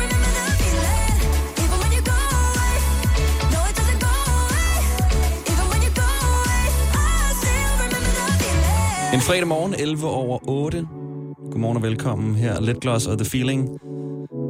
[9.15, 10.87] En fredag morgen, 11 over 8.
[11.51, 12.59] Godmorgen og velkommen her.
[12.59, 13.69] Let Gloss og The Feeling.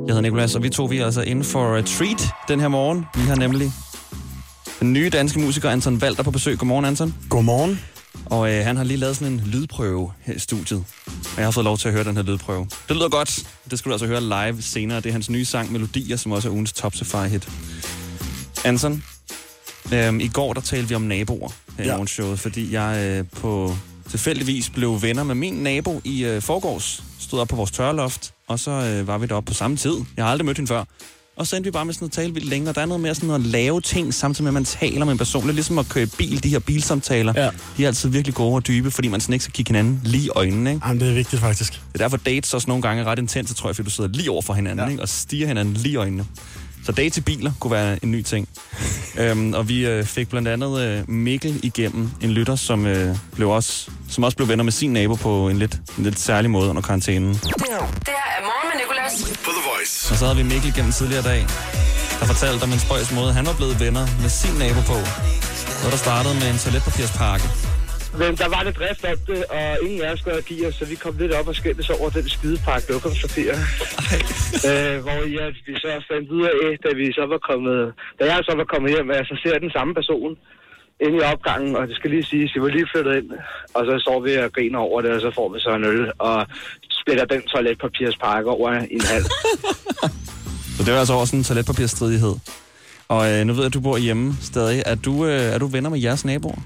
[0.08, 2.67] Jeg hedder Nicolas, og vi to vi er altså inde for a treat den her
[2.67, 3.06] morgen.
[3.15, 3.71] Vi har nemlig
[4.80, 6.58] den nye danske musiker Anton Walter på besøg.
[6.58, 7.15] Godmorgen, Anton.
[7.30, 7.80] Godmorgen.
[8.25, 10.84] Og øh, han har lige lavet sådan en lydprøve her i studiet.
[11.08, 12.67] Og jeg har fået lov til at høre den her lydprøve.
[12.88, 13.47] Det lyder godt.
[13.71, 14.97] Det skal du altså høre live senere.
[14.97, 16.93] Det er hans nye sang Melodier, som også er ugens top
[17.30, 17.49] hit.
[18.65, 19.04] Anton,
[19.93, 21.91] øhm, i går der talte vi om naboer her ja.
[21.91, 23.75] i morgenshowet, fordi jeg øh, på
[24.10, 27.04] tilfældigvis blev venner med min nabo i øh, forgårs.
[27.20, 29.96] Stod op på vores tørloft, og så øh, var vi deroppe på samme tid.
[30.18, 30.84] Jeg har aldrig mødt hende før.
[31.38, 33.02] Og så endte vi bare med sådan at tale vildt længe, og der er noget
[33.02, 35.44] med sådan at lave ting, samtidig med, at man taler med en person.
[35.44, 37.34] Det er ligesom at køre bil, de her bilsamtaler.
[37.36, 37.50] Ja.
[37.78, 40.26] De er altid virkelig gode og dybe, fordi man sådan ikke skal kigge hinanden lige
[40.26, 40.70] i øjnene.
[40.74, 40.88] Ikke?
[40.88, 41.74] Jamen, det er vigtigt faktisk.
[41.74, 44.10] Det er derfor dates også nogle gange er ret intense, tror jeg, fordi du sidder
[44.10, 44.91] lige over for hinanden ja.
[44.91, 45.02] ikke?
[45.02, 46.26] og stiger hinanden lige i øjnene.
[46.86, 48.48] Så dates i biler kunne være en ny ting.
[49.19, 53.50] øhm, og vi øh, fik blandt andet øh, Mikkel igennem, en lytter, som, øh, blev
[53.50, 56.69] også, som også blev venner med sin nabo på en lidt, en lidt særlig måde
[56.69, 57.34] under karantænen.
[57.34, 59.38] Det her er Morgen med Nicolas.
[59.45, 60.12] På The Voice.
[60.12, 61.45] Og så havde vi Mikkel gennem tidligere dag,
[62.19, 65.00] der fortalte om en spøjs måde, han var blevet venner med sin nabo på.
[65.80, 67.75] Noget, der startede med en toiletpapirspakke.
[68.21, 70.86] Men der var lidt drift op det, og ingen af os skulle give os, så
[70.86, 73.51] vi kom lidt op og skændtes over den skidepakke lokumspapir.
[74.69, 78.39] øh, hvor ja, vi så fandt ud af, da vi så var kommet, da jeg
[78.43, 80.32] så var kommet hjem, at jeg så ser den samme person
[81.06, 83.30] inde i opgangen, og det skal lige sige, at vi var lige flyttet ind,
[83.75, 86.12] og så står vi og griner over det, og så får vi så en øl,
[86.19, 86.47] og
[86.99, 89.25] splitter den toiletpapirspakke over i en halv.
[90.78, 92.36] Så det var altså også en toiletpapirstridighed.
[93.08, 94.84] Og øh, nu ved jeg, at du bor hjemme stadig.
[94.86, 96.62] Er du, øh, er du venner med jeres naboer?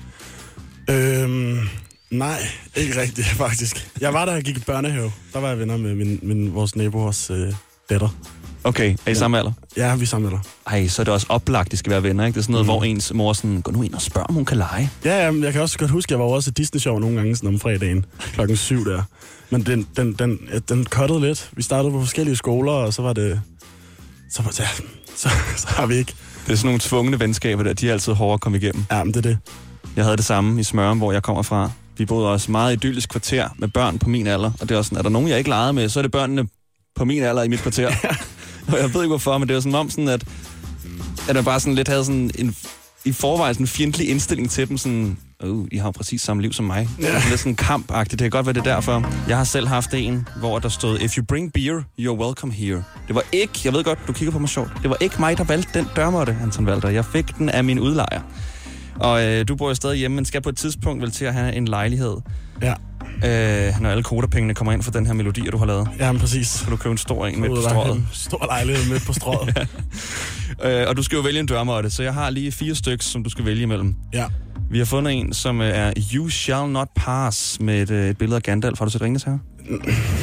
[2.11, 2.39] Nej,
[2.75, 3.89] ikke rigtigt faktisk.
[4.01, 5.11] Jeg var der, jeg gik i børnehave.
[5.33, 7.53] Der var jeg venner med min, min, vores nabos øh,
[7.89, 8.09] datter.
[8.63, 9.51] Okay, er I samme alder?
[9.77, 10.39] Ja, vi er samme alder.
[10.67, 12.35] Ej, så er det også oplagt, de skal være venner, ikke?
[12.35, 12.71] Det er sådan noget, mm.
[12.71, 14.91] hvor ens mor sådan, gå nu ind og spørg, om hun kan lege.
[15.05, 16.99] Ja, ja, men jeg kan også godt huske, at jeg var også til Disney Show
[16.99, 19.03] nogle gange sådan om fredagen klokken syv der.
[19.49, 21.49] Men den, den, den, den cuttede lidt.
[21.53, 23.41] Vi startede på forskellige skoler, og så var det...
[24.31, 24.67] Så, var, ja,
[25.21, 26.13] så, så har vi ikke...
[26.45, 28.85] Det er sådan nogle tvungne venskaber der, de er altid hårde at komme igennem.
[28.91, 29.37] Ja, men det er det.
[29.95, 31.71] Jeg havde det samme i Smørum, hvor jeg kommer fra.
[31.99, 34.51] Vi boede også meget idyllisk kvarter med børn på min alder.
[34.61, 36.11] Og det er også sådan, er der nogen, jeg ikke legede med, så er det
[36.11, 36.47] børnene
[36.95, 37.87] på min alder i mit kvarter.
[38.71, 40.23] og jeg ved ikke hvorfor, men det var sådan om sådan, at,
[41.29, 42.55] at man bare sådan lidt havde sådan en,
[43.05, 46.41] i forvejen sådan en fjendtlig indstilling til dem, sådan, uh, I har jo præcis samme
[46.41, 46.89] liv som mig.
[47.01, 47.05] Ja.
[47.05, 49.11] Sådan lidt sådan kampagtigt, det kan godt være det er derfor.
[49.27, 52.83] Jeg har selv haft en, hvor der stod, if you bring beer, you're welcome here.
[53.07, 55.37] Det var ikke, jeg ved godt, du kigger på mig sjovt, det var ikke mig,
[55.37, 56.89] der valgte den dørmåtte, Anton Walter.
[56.89, 58.21] Jeg fik den af min udlejer.
[58.99, 61.33] Og øh, du bor jo stadig hjemme, men skal på et tidspunkt vel til at
[61.33, 62.17] have en lejlighed.
[62.61, 62.73] Ja.
[63.23, 65.89] Øh, når alle kodapengene kommer ind for den her melodi, du har lavet.
[65.99, 66.47] Ja, men præcis.
[66.47, 67.95] Så kan du købe en stor en midt på strået.
[67.95, 69.57] en Stor lejlighed midt på strået.
[70.63, 73.23] Øh, og du skal jo vælge en dørmåtte, så jeg har lige fire stykker, som
[73.23, 73.95] du skal vælge imellem.
[74.13, 74.25] Ja.
[74.71, 78.17] Vi har fundet en, som øh, er You Shall Not Pass, med et, øh, et
[78.17, 78.77] billede af Gandalf.
[78.79, 79.31] Har du set Ringens her?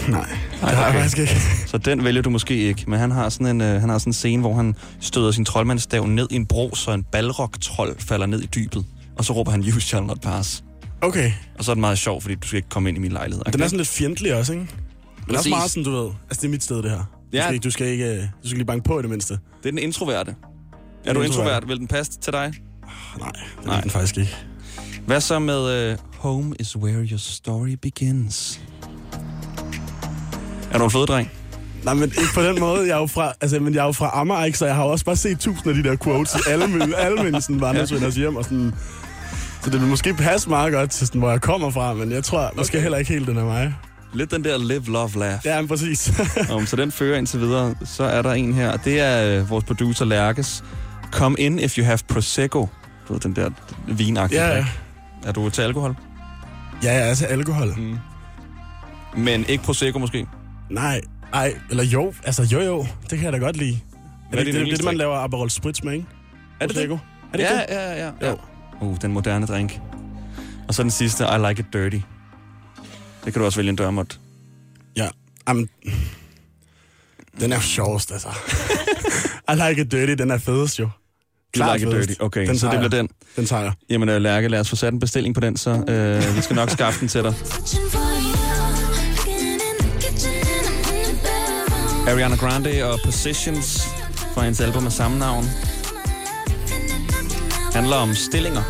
[0.08, 0.28] Nej,
[0.60, 1.32] det har jeg faktisk ikke.
[1.70, 4.08] Så den vælger du måske ikke, men han har sådan en, øh, han har sådan
[4.10, 8.26] en scene, hvor han støder sin troldmandsstav ned i en bro, så en balrog-trold falder
[8.26, 8.84] ned i dybet.
[9.18, 10.64] Og så råber han, You Shall Not Pass.
[11.00, 11.32] Okay.
[11.58, 13.44] Og så er det meget sjovt, fordi du skal ikke komme ind i min lejlighed.
[13.52, 14.64] Den er sådan lidt fjendtlig også, ikke?
[15.26, 15.50] Men også Præcis.
[15.50, 16.10] meget sådan, du ved.
[16.30, 16.98] Altså, det er mit sted, det her.
[16.98, 17.42] Du, Ja.
[17.42, 19.34] skal, ikke, du, skal ikke, du skal lige banke på i det mindste.
[19.34, 20.34] Det er den introverte.
[21.04, 21.68] Er du introvert?
[21.68, 22.52] Vil den passe til dig?
[23.18, 23.32] Nej,
[23.64, 24.36] det er den faktisk ikke.
[25.06, 28.60] Hvad så med uh, Home is where your story begins?
[30.72, 31.30] Er du en fødedreng?
[31.84, 32.80] Nej, men ikke på den måde.
[32.86, 34.58] Jeg er jo fra, altså, men jeg er jo fra Amager, ikke?
[34.58, 36.64] så jeg har også bare set tusind af de der quotes i alle
[36.96, 38.36] alle mine sådan, vandredsvenners hjem.
[38.36, 38.74] Og sådan,
[39.62, 42.24] så det vil måske passe meget godt til, sådan, hvor jeg kommer fra, men jeg
[42.24, 42.82] tror måske Okay.
[42.82, 43.74] heller ikke helt, den er mig.
[44.14, 45.38] Lidt den der live, love, laugh.
[45.44, 46.12] Ja, men præcis.
[46.50, 47.74] Om, så den fører indtil videre.
[47.84, 50.64] Så er der en her, og det er øh, vores producer Lærkes.
[51.16, 52.68] Come in if you have Prosecco.
[53.08, 53.50] Du ved, den der
[53.88, 54.54] vinagtige Ja, ja.
[54.56, 54.66] drik.
[55.24, 55.96] Er du til alkohol?
[56.82, 57.74] Ja, jeg er til alkohol.
[57.76, 57.98] Mm.
[59.16, 60.26] Men ikke Prosecco måske?
[60.70, 61.00] Nej,
[61.32, 63.80] ej, eller jo, altså jo jo, det kan jeg da godt lide.
[64.30, 66.06] Hvad Er er det, din det, det, det, man laver Aperol Spritz med, ikke?
[66.60, 66.88] Er det det?
[66.88, 66.98] Prosecco.
[67.32, 67.64] Er det ja, det?
[67.68, 68.28] ja, ja, ja.
[68.30, 68.38] Jo.
[68.80, 69.80] Uh, den moderne drink.
[70.68, 71.98] Og så den sidste, I like it dirty.
[73.24, 74.20] Det kan du også vælge en dørmåt.
[74.96, 75.08] Ja,
[75.48, 75.68] jamen,
[77.40, 78.28] den er sjovest, altså.
[79.52, 80.88] I like it dirty, den er fedest jo.
[81.56, 82.12] Klart like dirty.
[82.20, 83.08] Okay, den så det bliver den.
[83.36, 83.72] Den tager jeg.
[83.90, 86.56] Jamen, øh, Lærke, lad os få sat en bestilling på den, så øh, vi skal
[86.56, 87.34] nok skaffe den til dig.
[92.08, 93.88] Ariana Grande og Positions
[94.34, 95.44] fra hendes album af samme navn.
[97.72, 98.62] Handler om stillinger.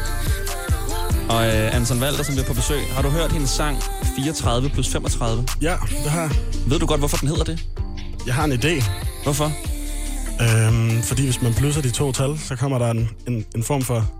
[1.28, 2.80] Og øh, Anton Walter, som bliver på besøg.
[2.90, 3.78] Har du hørt hendes sang
[4.16, 5.46] 34 plus 35?
[5.62, 6.30] Ja, det har jeg.
[6.66, 7.64] Ved du godt, hvorfor den hedder det?
[8.26, 8.84] Jeg har en idé.
[9.22, 9.52] Hvorfor?
[10.40, 13.82] Øhm, fordi hvis man plusser de to tal, så kommer der en, en, en form
[13.82, 14.10] for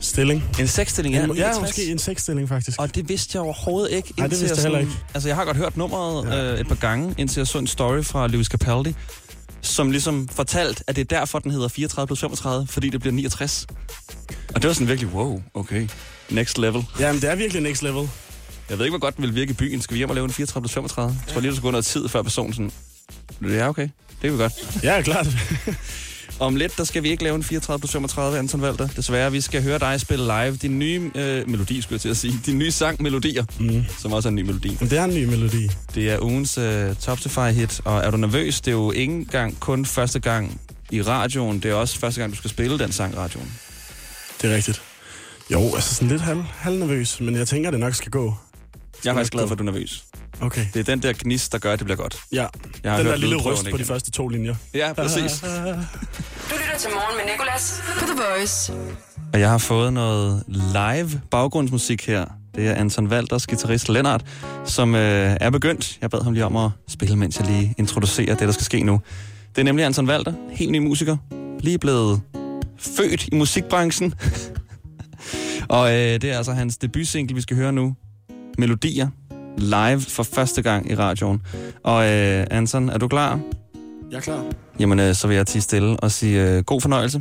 [0.00, 0.44] stilling.
[0.60, 1.22] En seksstilling, ja.
[1.24, 1.60] En, ja, 69.
[1.60, 2.80] måske en seksstilling, faktisk.
[2.80, 4.12] Og det vidste jeg overhovedet ikke.
[4.18, 5.04] Nej, det indtil vidste jeg sådan- heller ikke.
[5.14, 6.52] Altså, jeg har godt hørt nummeret ja.
[6.52, 8.94] øh, et par gange, indtil jeg så en story fra Lewis Capaldi,
[9.60, 13.12] som ligesom fortalt, at det er derfor, den hedder 34 plus 35, fordi det bliver
[13.14, 13.66] 69.
[14.54, 15.88] Og det var sådan virkelig, wow, okay,
[16.30, 16.84] next level.
[17.00, 18.08] Jamen, det er virkelig next level.
[18.70, 19.82] Jeg ved ikke, hvor godt den vil virke i byen.
[19.82, 21.16] Skal vi hjem og lave en 34 plus 35?
[21.26, 22.72] Jeg tror lige, der skal gå noget tid, før personen sådan,
[23.54, 23.88] ja, okay,
[24.22, 24.82] det kan vi godt.
[24.82, 25.26] Ja, klart.
[26.40, 28.88] Om lidt, der skal vi ikke lave en 34 plus 35, Anton Walter.
[28.96, 32.16] Desværre, vi skal høre dig spille live din nye øh, melodi, skulle jeg til at
[32.16, 32.40] sige.
[32.46, 33.84] Din nye sang, Melodier, mm.
[33.98, 34.76] som også er en ny melodi.
[34.80, 35.68] Det er en ny melodi.
[35.94, 38.60] Det er ugens øh, Topsify-hit, og er du nervøs?
[38.60, 41.60] Det er jo ikke engang kun første gang i radioen.
[41.60, 43.52] Det er også første gang, du skal spille den sang i radioen.
[44.42, 44.82] Det er rigtigt.
[45.52, 48.34] Jo, altså sådan lidt halv, halvnervøs, men jeg tænker, det nok skal gå.
[49.04, 50.04] Jeg er faktisk glad for, at du er nervøs.
[50.40, 50.66] Okay.
[50.74, 52.18] Det er den der gnist, der gør, at det bliver godt.
[52.32, 52.46] Ja,
[52.84, 54.54] Jeg har den hørt der lille røst på de første to linjer.
[54.74, 55.40] Ja, præcis.
[56.50, 58.72] Du lytter til morgen med Nicolas på The Voice.
[59.32, 62.24] Og jeg har fået noget live baggrundsmusik her.
[62.54, 64.24] Det er Anton Walters guitarist Lennart,
[64.64, 65.98] som øh, er begyndt.
[66.00, 68.82] Jeg bad ham lige om at spille, mens jeg lige introducerer det, der skal ske
[68.82, 69.00] nu.
[69.54, 71.16] Det er nemlig Anton Walter, helt ny musiker.
[71.60, 72.20] Lige blevet
[72.78, 74.14] født i musikbranchen.
[75.68, 77.94] og øh, det er altså hans debutsingle, vi skal høre nu.
[78.58, 79.08] Melodier.
[79.58, 81.42] Live for første gang i radioen.
[81.82, 83.40] Og øh, Anton, er du klar?
[84.10, 84.44] Jeg er klar.
[84.80, 87.20] Jamen, øh, så vil jeg tige stille og sige øh, god fornøjelse.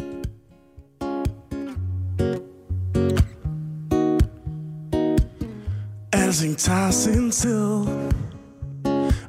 [6.14, 7.66] Alting tager sin tid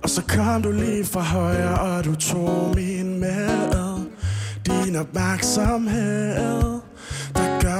[0.02, 3.82] Og så kom du lige fra højre Og du tog min med
[4.66, 6.80] Din opmærksomhed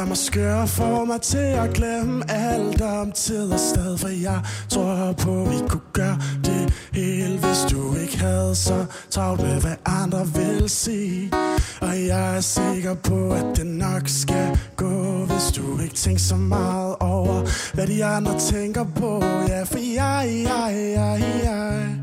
[0.03, 4.09] gør mig skør og Får mig til at glemme alt om tid og sted For
[4.09, 9.61] jeg tror på vi kunne gøre det hele Hvis du ikke havde så travlt med
[9.61, 11.33] hvad andre vil sige
[11.81, 16.37] Og jeg er sikker på at det nok skal gå Hvis du ikke tænker så
[16.37, 21.99] meget over Hvad de andre tænker på Ja, for jeg, jeg, jeg, jeg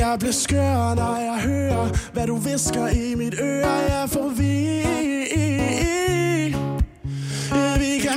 [0.00, 3.68] jeg bliver skør, når jeg hører, hvad du visker i mit øre.
[3.68, 4.87] Jeg får vi.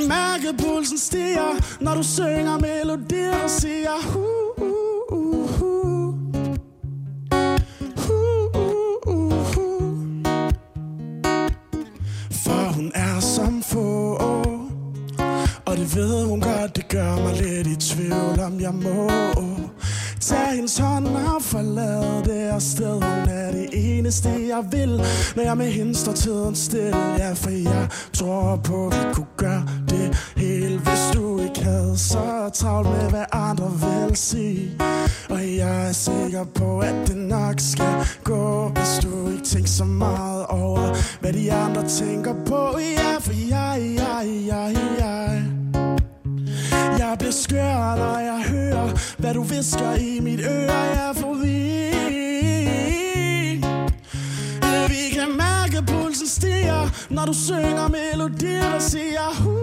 [0.01, 4.25] Kan mærke, pulsen stiger, når du synger melodier og siger hu,
[4.57, 4.73] hu,
[5.09, 6.13] hu, hu.
[7.97, 8.19] Hu,
[8.53, 8.69] hu,
[9.05, 9.91] hu, hu.
[12.31, 14.15] For hun er som få
[15.65, 19.09] Og det ved hun godt, det gør mig lidt i tvivl om jeg må
[20.21, 22.93] Tag hendes hånd og forlad det her sted.
[22.93, 25.01] Hun er det eneste jeg vil.
[25.36, 29.34] Når jeg med hende står tiden stille Ja, for jeg tror på at vi kunne
[29.38, 30.77] gøre det hele.
[30.77, 34.71] Hvis du ikke havde så travlt med hvad andre vil sige.
[35.29, 39.84] Og jeg er sikker på at det nok skal gå Hvis du ikke tænker så
[39.84, 42.79] meget over Hvad de andre tænker på.
[42.79, 45.50] Ja, for jeg, jeg, jeg, jeg jeg
[47.17, 50.74] bliver skør, når jeg hører, hvad du visker i mit øre.
[50.74, 51.71] Jeg er vi.
[54.93, 59.61] Vi kan mærke, pulsen stiger, når du synger melodier, der siger hu,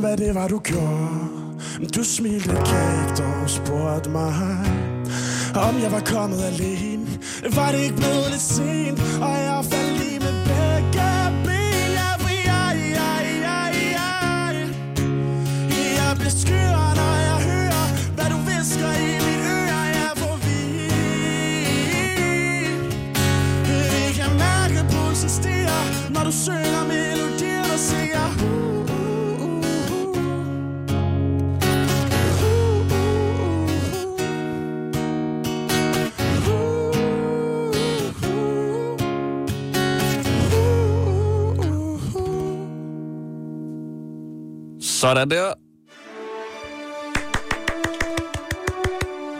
[0.00, 1.88] om, hvad det var, du gjorde.
[1.96, 4.34] Du smilte kægt og spurgte mig
[5.68, 7.06] Om jeg var kommet alene.
[7.56, 8.98] Var det ikke blevet lidt sent?
[9.26, 11.10] Og jeg faldt lige med begge
[11.44, 11.90] ben.
[11.98, 13.66] Ja, for jeg, jeg, jeg,
[13.98, 14.52] jeg.
[15.98, 17.86] Jeg bliver skyr, når jeg hører
[18.16, 19.82] Hvad du visker i mit øre.
[19.98, 20.60] Jeg får vi.
[23.92, 25.80] Vi kan mærke, pulsen stiger
[26.14, 26.59] Når du søger
[45.10, 45.52] Sådan der.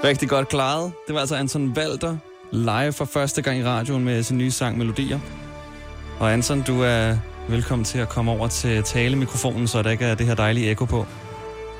[0.04, 0.92] Rigtig godt klaret.
[1.06, 2.16] Det var altså Anton Walter
[2.52, 5.18] live for første gang i radioen med sin nye sang Melodier.
[6.18, 7.16] Og Anton, du er
[7.48, 10.84] velkommen til at komme over til talemikrofonen, så der ikke er det her dejlige ekko
[10.84, 11.06] på.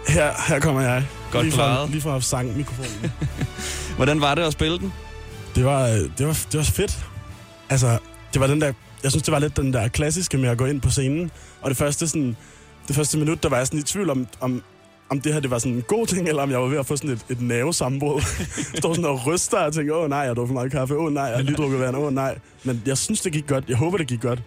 [0.09, 1.07] Her, her kommer jeg.
[1.33, 1.91] Godt lige fra, klaret.
[1.91, 3.13] lige fra sangmikrofonen.
[3.97, 4.93] Hvordan var det at spille den?
[5.55, 6.99] Det var, øh, det var, det var fedt.
[7.71, 7.99] Altså,
[8.33, 8.73] det var den der...
[9.03, 11.31] Jeg synes, det var lidt den der klassiske med at gå ind på scenen.
[11.63, 12.37] Og det første, sådan,
[12.91, 14.63] det første minut, der var jeg sådan i tvivl om, om,
[15.09, 16.87] om det her det var sådan en god ting, eller om jeg var ved at
[16.87, 18.21] få sådan et, et nervesammenbrud.
[18.81, 21.13] Står sådan og ryster og tænker, åh nej, jeg har drukket for meget kaffe, åh
[21.13, 22.39] nej, jeg har lige drukket vand, åh nej.
[22.65, 23.65] Men jeg synes, det gik godt.
[23.69, 24.43] Jeg håber, det gik godt.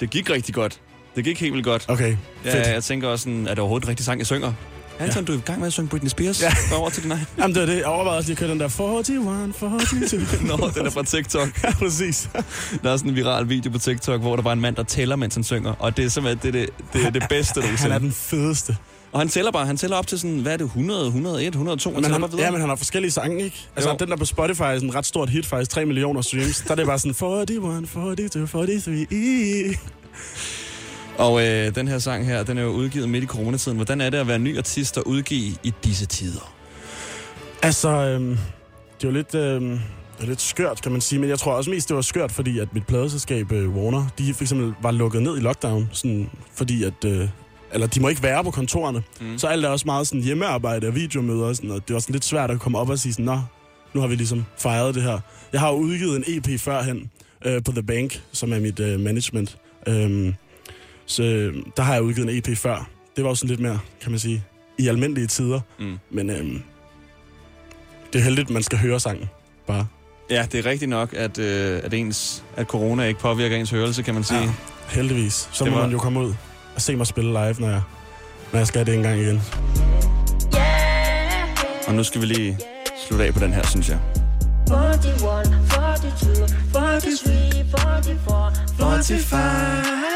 [0.00, 0.80] Det gik rigtig godt.
[1.16, 1.84] Det gik helt vildt godt.
[1.88, 2.54] Okay, fedt.
[2.54, 4.52] Ja, jeg tænker også, sådan, er det overhovedet en rigtig sang, jeg synger?
[4.98, 5.26] Anton, ja.
[5.26, 6.42] du er i gang med at synge Britney Spears.
[6.42, 6.52] Ja.
[6.76, 7.26] Over til din egen.
[7.38, 7.76] Jamen, det var det.
[7.76, 10.20] Jeg overvejede også lige at køre den der 41, 42.
[10.58, 11.48] Nå, den er fra TikTok.
[11.64, 12.28] ja, præcis.
[12.82, 15.16] Der er sådan en viral video på TikTok, hvor der var en mand, der tæller,
[15.16, 15.72] mens han synger.
[15.78, 18.76] Og det er simpelthen det, det, det, er det bedste, du Han er den fedeste.
[19.12, 21.90] Og han tæller bare, han tæller op til sådan, hvad er det, 100, 101, 102?
[21.90, 23.66] Men han, ja, men han har forskellige sange, ikke?
[23.76, 23.96] Altså, Jo.
[24.00, 26.60] den der på Spotify er sådan en ret stort hit, faktisk 3 millioner streams.
[26.60, 29.06] Der er det bare sådan 41, 42, 43.
[31.18, 33.76] Og øh, den her sang her, den er jo udgivet midt i coronatiden.
[33.76, 36.54] Hvordan er det at være ny artist og udgive i disse tider?
[37.62, 38.38] Altså, øhm,
[39.00, 39.70] det er jo lidt, øhm,
[40.16, 41.18] det er lidt skørt, kan man sige.
[41.18, 44.34] Men jeg tror også mest, det var skørt, fordi at mit pladeselskab øh, Warner, de
[44.34, 45.88] for eksempel var lukket ned i lockdown.
[45.92, 47.04] Sådan, fordi at...
[47.04, 47.28] Øh,
[47.72, 49.02] eller de må ikke være på kontorerne.
[49.20, 49.38] Mm.
[49.38, 52.12] Så alt er også meget sådan hjemmearbejde og videomøder og sådan, og det var sådan
[52.12, 53.40] lidt svært at komme op og sige sådan, nå,
[53.94, 55.18] nu har vi ligesom fejret det her.
[55.52, 57.10] Jeg har jo udgivet en EP førhen
[57.44, 59.56] øh, på The Bank, som er mit øh, management.
[59.86, 60.34] Øhm,
[61.08, 62.88] så øh, der har jeg udgivet en EP før.
[63.16, 64.44] Det var jo sådan lidt mere, kan man sige,
[64.78, 65.60] i almindelige tider.
[65.78, 65.98] Mm.
[66.10, 66.62] Men øhm,
[68.12, 69.28] det er heldigt, at man skal høre sangen.
[69.66, 69.86] Bare.
[70.30, 74.02] Ja, det er rigtigt nok, at, øh, at, ens, at corona ikke påvirker ens hørelse,
[74.02, 74.40] kan man sige.
[74.40, 74.50] Ja,
[74.88, 75.48] heldigvis.
[75.52, 76.34] Så Det må var- man jo komme ud
[76.74, 77.82] og se mig spille live, når jeg,
[78.52, 79.42] når jeg skal det en gang igen.
[81.88, 82.58] Og nu skal vi lige
[83.08, 83.98] slutte af på den her, synes jeg.
[84.66, 86.48] 41, 42,
[87.00, 89.40] 43, 44, 45.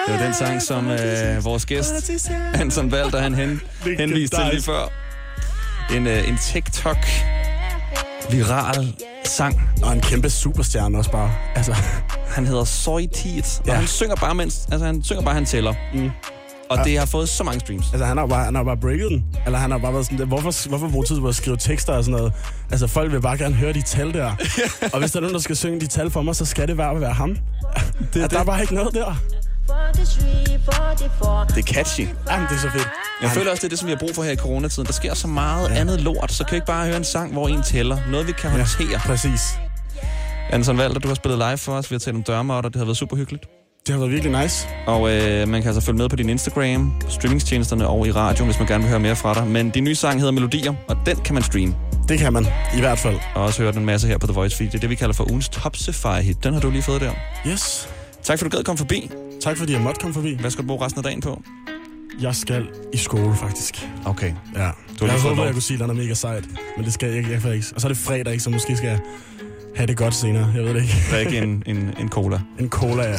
[0.06, 2.10] Det var den sang, som øh, vores gæst,
[2.54, 3.60] Anton Walter, han hen,
[3.98, 4.92] henviste til lige før.
[5.96, 6.96] En, øh, en TikTok
[8.30, 9.60] viral sang.
[9.82, 11.32] Og en kæmpe superstjerne også bare.
[11.54, 11.74] Altså.
[12.28, 13.74] Han hedder Soy Teeth, og Ja.
[13.74, 15.74] han synger bare, mens, altså, han synger bare, han tæller.
[15.94, 16.10] Mm.
[16.78, 17.86] Og det har fået så mange streams.
[17.92, 19.24] Altså, han har bare, han har bare breaket den.
[19.46, 21.92] Eller han har bare været sådan, der, hvorfor, hvorfor bruge tid på at skrive tekster
[21.92, 22.32] og sådan noget?
[22.70, 24.34] Altså, folk vil bare gerne høre de tal der.
[24.92, 26.78] og hvis der er nogen, der skal synge de tal for mig, så skal det
[26.78, 27.36] være, være ham.
[28.14, 29.16] Det, er der er bare ikke noget der.
[29.68, 30.46] 43,
[30.98, 31.46] 44.
[31.46, 32.08] Det er catchy.
[32.30, 32.88] Jamen, det er så fedt.
[33.22, 34.86] Jeg føler også, det er det, som vi har brug for her i coronatiden.
[34.86, 35.74] Der sker så meget ja.
[35.74, 37.98] andet lort, så kan vi ikke bare høre en sang, hvor en tæller.
[38.10, 38.88] Noget, vi kan håndtere.
[38.90, 39.58] Ja, præcis.
[40.50, 41.90] Anton Walter, du har spillet live for os.
[41.90, 42.70] Vi har talt om dørmåtter.
[42.70, 43.61] Det har været super hyggeligt.
[43.86, 44.68] Det har været virkelig nice.
[44.86, 48.58] Og øh, man kan altså følge med på din Instagram, streamingstjenesterne og i radioen, hvis
[48.58, 49.46] man gerne vil høre mere fra dig.
[49.46, 51.74] Men din nye sang hedder Melodier, og den kan man streame.
[52.08, 53.16] Det kan man, i hvert fald.
[53.34, 54.68] Og også høre den en masse her på The Voice Feed.
[54.70, 55.76] Det er det, vi kalder for ugens Top
[56.22, 56.44] hit.
[56.44, 57.12] Den har du lige fået der.
[57.46, 57.88] Yes.
[58.22, 59.10] Tak for, at du gad komme forbi.
[59.40, 60.36] Tak fordi jeg måtte komme forbi.
[60.40, 61.42] Hvad skal du bruge resten af dagen på?
[62.20, 63.88] Jeg skal i skole, faktisk.
[64.04, 64.32] Okay.
[64.56, 64.70] Ja.
[65.00, 66.44] Du jeg håber, jeg kunne sige, at den er mega sejt.
[66.76, 67.30] Men det skal jeg ikke.
[67.30, 67.66] Jeg kan ikke.
[67.74, 68.44] Og så er det fredag, ikke?
[68.44, 68.98] Så måske skal jeg
[69.76, 70.52] have det godt senere.
[70.54, 70.94] Jeg ved det ikke.
[71.10, 72.40] Drikke en, en, en cola.
[72.60, 73.16] En cola, ja.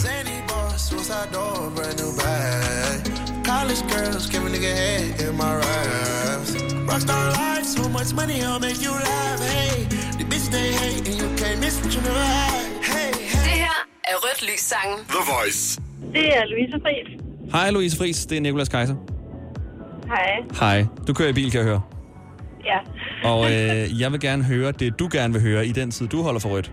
[0.93, 2.97] Suicide door, brand new bag.
[3.51, 6.51] College girls, give a nigga head in my raps.
[6.89, 9.39] Rockstar life, so much money, I'll make you laugh.
[9.53, 9.73] Hey,
[10.19, 12.63] the bitch they hate, and you can't miss what you never had.
[12.91, 13.11] Hey,
[13.47, 13.77] Det her
[14.11, 14.99] er Rødt Lys sangen.
[15.15, 15.81] The Voice.
[16.15, 17.07] Det er Louise Friis.
[17.53, 18.95] Hej Louise Friis, det er Nikolas Kaiser.
[20.07, 20.31] Hej.
[20.59, 20.85] Hej.
[21.07, 21.81] Du kører i bil, kan jeg høre.
[22.65, 22.79] Ja.
[23.29, 26.21] Og øh, jeg vil gerne høre det, du gerne vil høre i den tid, du
[26.21, 26.71] holder for rødt.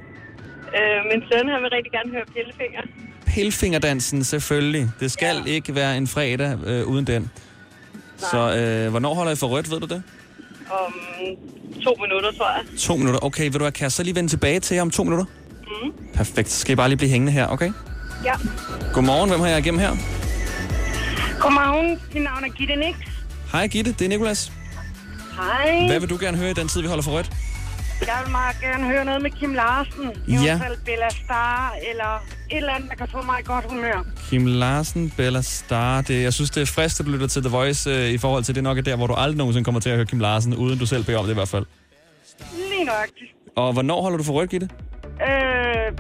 [0.79, 2.83] Øh, min søn, han vil rigtig gerne høre Pillefinger.
[3.35, 4.89] Pilfingerdansen, selvfølgelig.
[5.01, 5.53] Det skal ja.
[5.53, 7.31] ikke være en fredag øh, uden den.
[8.19, 10.03] Så øh, hvornår holder I for rødt, ved du det?
[10.71, 10.95] Om
[11.85, 12.79] to minutter, tror jeg.
[12.79, 13.25] To minutter.
[13.25, 15.25] Okay, vil du have, kan jeg så lige vende tilbage til jer om to minutter?
[15.83, 15.93] Mm.
[16.15, 16.51] Perfekt.
[16.51, 17.73] Så skal I bare lige blive hængende her, okay?
[18.25, 18.33] Ja.
[18.93, 19.91] Godmorgen, hvem har jeg igennem her?
[21.41, 22.01] Godmorgen.
[22.15, 22.97] Mit navn er Gitte Nix.
[23.53, 24.53] Hej Gitte, det er Nikolas.
[25.37, 25.87] Hej.
[25.87, 27.31] Hvad vil du gerne høre i den tid, vi holder for rødt?
[28.07, 30.11] Jeg vil meget gerne høre noget med Kim Larsen.
[30.27, 30.41] I Ja.
[30.43, 34.05] hvert fald Bella Star, eller et eller andet, der kan få mig i godt humør.
[34.31, 36.01] Kim Larsen, Bella Star.
[36.01, 38.45] Det, jeg synes, det er frisk, at du lytter til The Voice øh, i forhold
[38.45, 40.55] til det nok er der, hvor du aldrig nogensinde kommer til at høre Kim Larsen,
[40.55, 41.67] uden du selv beder om det i hvert fald.
[42.71, 43.31] Lige nøjagtigt.
[43.57, 44.69] Og hvornår holder du for rødt, Gitte?
[45.05, 45.99] Øh,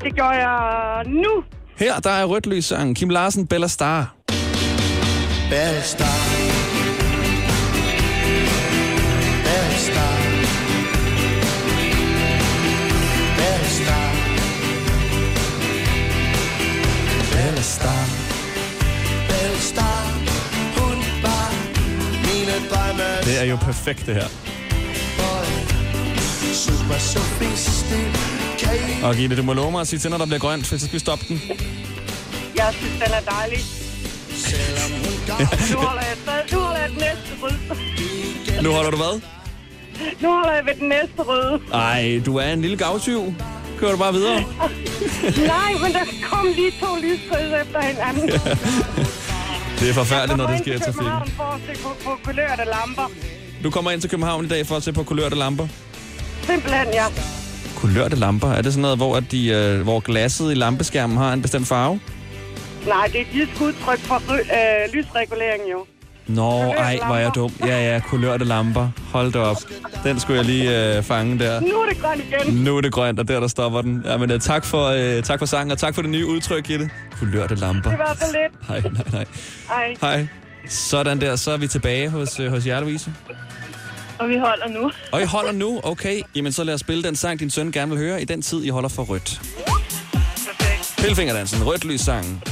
[0.00, 1.44] det gør jeg nu.
[1.76, 2.96] Her, der er rødt lys sang.
[2.96, 4.14] Kim Larsen, Bella Star.
[5.50, 6.21] Bella Star.
[23.24, 24.28] Det er jo perfekt, det her.
[29.04, 30.84] Og Gitte, du må love mig at sige til, når der bliver grønt, for så
[30.84, 31.42] skal vi stoppe den.
[32.56, 33.58] Jeg synes, den er dejlig.
[35.72, 36.52] Nu holder jeg stadig.
[36.52, 38.62] Nu holder jeg den næste rød.
[38.62, 39.20] Nu holder du hvad?
[40.20, 41.60] Nu holder jeg ved den næste røde.
[41.72, 43.34] Ej, du er en lille gavtyv.
[43.78, 44.40] Kører du bare videre?
[45.54, 48.30] Nej, men der kom lige to lyskryds efter hinanden.
[49.82, 51.26] Det er forfærdeligt, når det Jeg sker i kommer ind trafikken.
[51.26, 53.06] til København for at se på, på kulørte lamper.
[53.64, 55.66] Du kommer ind til København i dag for at se på kulørte lamper.
[56.42, 57.04] Simpelthen, ja.
[57.76, 58.48] Kulørte lamper?
[58.48, 61.66] Er det sådan noget, hvor, at de, øh, hvor glasset i lampeskærmen har en bestemt
[61.68, 62.00] farve?
[62.86, 65.86] Nej, det er et jysk udtryk for øh, lysregulering jo.
[66.26, 67.52] Nå, ej, hvor er jeg dum.
[67.60, 68.88] Ja, ja, kulørte lamper.
[69.12, 69.56] Hold da op.
[70.04, 71.60] Den skulle jeg lige øh, fange der.
[71.60, 72.54] Nu er det grønt igen.
[72.54, 74.02] Nu er det grønt, og der, der stopper den.
[74.04, 76.64] Ja, men, uh, tak, for, uh, tak for sangen, og tak for det nye udtryk,
[76.64, 76.90] Gitte.
[77.18, 77.90] Kulørte lamper.
[77.90, 78.68] Det var så lidt.
[78.68, 79.24] Nej, nej, nej.
[79.70, 80.26] Ej, Hej.
[80.68, 83.12] Sådan der, så er vi tilbage hos, uh, hos jer, Louise.
[84.18, 84.90] og vi holder nu.
[85.12, 86.20] Og I holder nu, okay.
[86.36, 88.64] Jamen, så lad os spille den sang, din søn gerne vil høre, i den tid,
[88.64, 89.40] I holder for rødt.
[90.98, 92.42] Pilfingerdansen, rødt lys sangen.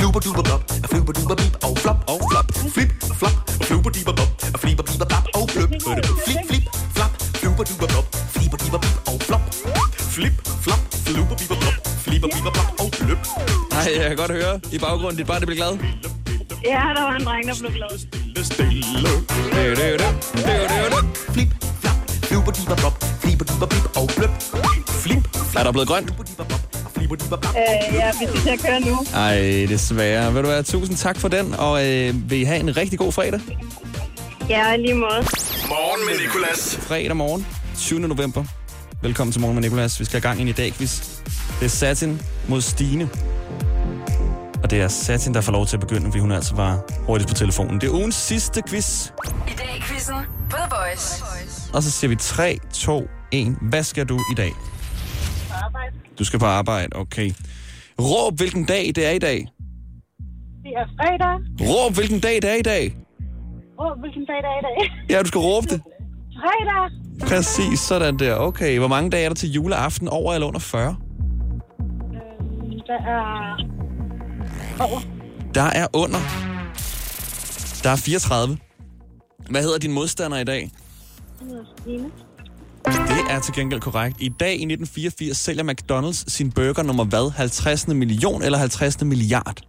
[0.00, 2.46] Fluber duber blop, fluber duber bip og flop og flop.
[2.74, 2.90] Flip,
[3.20, 3.36] flap,
[3.66, 4.30] fluber duber blop,
[4.62, 5.70] fliber biber blap og bløp.
[6.26, 6.64] Flip, flip,
[6.96, 9.42] flap, fluber duber blop, fliber biber bip og flop.
[10.14, 10.34] Flip,
[10.64, 13.22] flap, fluber biber blop, fliber biber blop og bløp.
[13.72, 15.72] Nej, jeg kan godt høre i baggrunden, dit barn det bliver glad.
[16.72, 17.92] Ja, der var en dreng, der blev glad.
[18.50, 18.82] Stille.
[21.34, 21.98] Flip, flap,
[22.28, 24.32] fluber diber blop, fliber diber bip og bløp.
[25.02, 25.24] Flip,
[25.56, 26.08] Er der blevet grønt?
[27.12, 28.98] Øh, ja, vi skal til at køre nu.
[29.14, 30.34] Ej, desværre.
[30.34, 33.12] Ved du hvad, tusind tak for den, og øh, vil I have en rigtig god
[33.12, 33.40] fredag?
[34.48, 35.26] Ja, lige måde.
[35.68, 36.76] Morgen med Nicolas.
[36.76, 37.46] Fredag morgen,
[37.78, 38.00] 20.
[38.00, 38.44] november.
[39.02, 40.00] Velkommen til Morgen med Nicolas.
[40.00, 41.20] Vi skal i gang ind i dag, quiz.
[41.60, 43.08] Det er Satin mod Stine.
[44.62, 47.28] Og det er Satin, der får lov til at begynde, fordi hun altså var hurtigt
[47.28, 47.80] på telefonen.
[47.80, 49.06] Det er ugens sidste quiz.
[49.48, 50.14] I dag i quizzen
[50.50, 51.24] på The Voice.
[51.72, 53.02] Og så siger vi 3, 2,
[53.32, 53.56] 1.
[53.62, 54.52] Hvad skal du i dag?
[56.20, 57.30] Du skal på arbejde, okay.
[58.00, 59.48] Råb, hvilken dag det er i dag.
[60.62, 61.34] Det er fredag.
[61.60, 62.96] Råb, hvilken dag det er i dag.
[63.80, 65.06] Åh, hvilken dag det er i dag?
[65.10, 65.82] Ja, du skal råbe det.
[66.40, 66.90] Fredag.
[67.28, 68.34] Præcis, sådan der.
[68.34, 70.08] Okay, hvor mange dage er der til juleaften?
[70.08, 70.96] Over eller under 40?
[72.86, 73.56] Der er
[74.80, 75.00] over.
[75.54, 76.18] Der er under.
[77.82, 78.58] Der er 34.
[79.50, 80.70] Hvad hedder din modstander i dag?
[81.78, 82.10] Stine.
[82.86, 84.16] Det er til gengæld korrekt.
[84.20, 87.30] I dag i 1984 sælger McDonald's sin burger nummer hvad?
[87.30, 87.88] 50.
[87.88, 89.04] million eller 50.
[89.04, 89.60] milliard?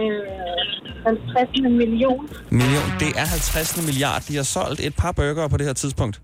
[0.00, 0.06] Øh,
[1.06, 2.28] 50 million.
[2.50, 2.82] Million.
[3.00, 3.86] Det er 50.
[3.86, 4.22] milliard.
[4.28, 6.20] De har solgt et par burger på det her tidspunkt.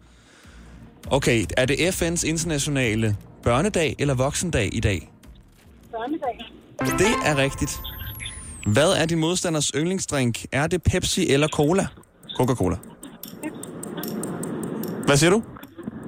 [1.11, 5.11] Okay, er det FN's internationale børnedag eller voksendag i dag?
[5.91, 6.39] Børnedag.
[6.99, 7.81] Det er rigtigt.
[8.66, 10.45] Hvad er din modstanders yndlingsdrink?
[10.53, 11.87] Er det Pepsi eller Cola?
[12.39, 12.77] Coca-Cola.
[15.07, 15.43] Hvad siger du?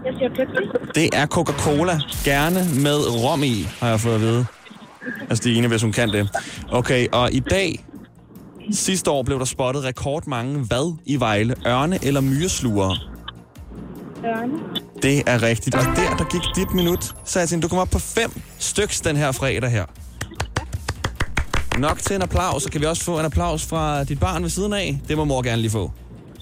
[0.04, 0.62] Jeg siger Pepsi.
[0.94, 2.00] Det er Coca-Cola.
[2.24, 4.46] Gerne med rom i, har jeg fået at vide.
[5.20, 6.28] Altså Stine, hvis hun kan det.
[6.72, 7.84] Okay, og i dag,
[8.72, 11.54] sidste år blev der spottet rekordmange hvad i Vejle?
[11.66, 12.96] Ørne eller myreslugere?
[14.24, 14.52] Ørne.
[15.02, 15.74] Det er rigtigt.
[15.76, 17.14] Og der, der gik dit minut.
[17.24, 19.84] Satin, du kom op på fem styks den her fredag her.
[21.78, 24.50] Nok til en applaus, så kan vi også få en applaus fra dit barn ved
[24.50, 25.00] siden af.
[25.08, 25.92] Det må mor gerne lige få.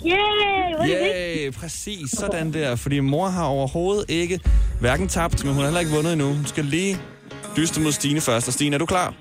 [0.07, 1.45] Yay, hvor er det.
[1.47, 2.77] Yay, præcis sådan der.
[2.77, 4.41] Fordi mor har overhovedet ikke
[4.81, 6.27] hverken tabt, men hun har heller ikke vundet endnu.
[6.33, 6.99] Hun skal lige
[7.57, 8.49] dyste mod Stine først.
[8.49, 9.15] Og Stine, er du klar?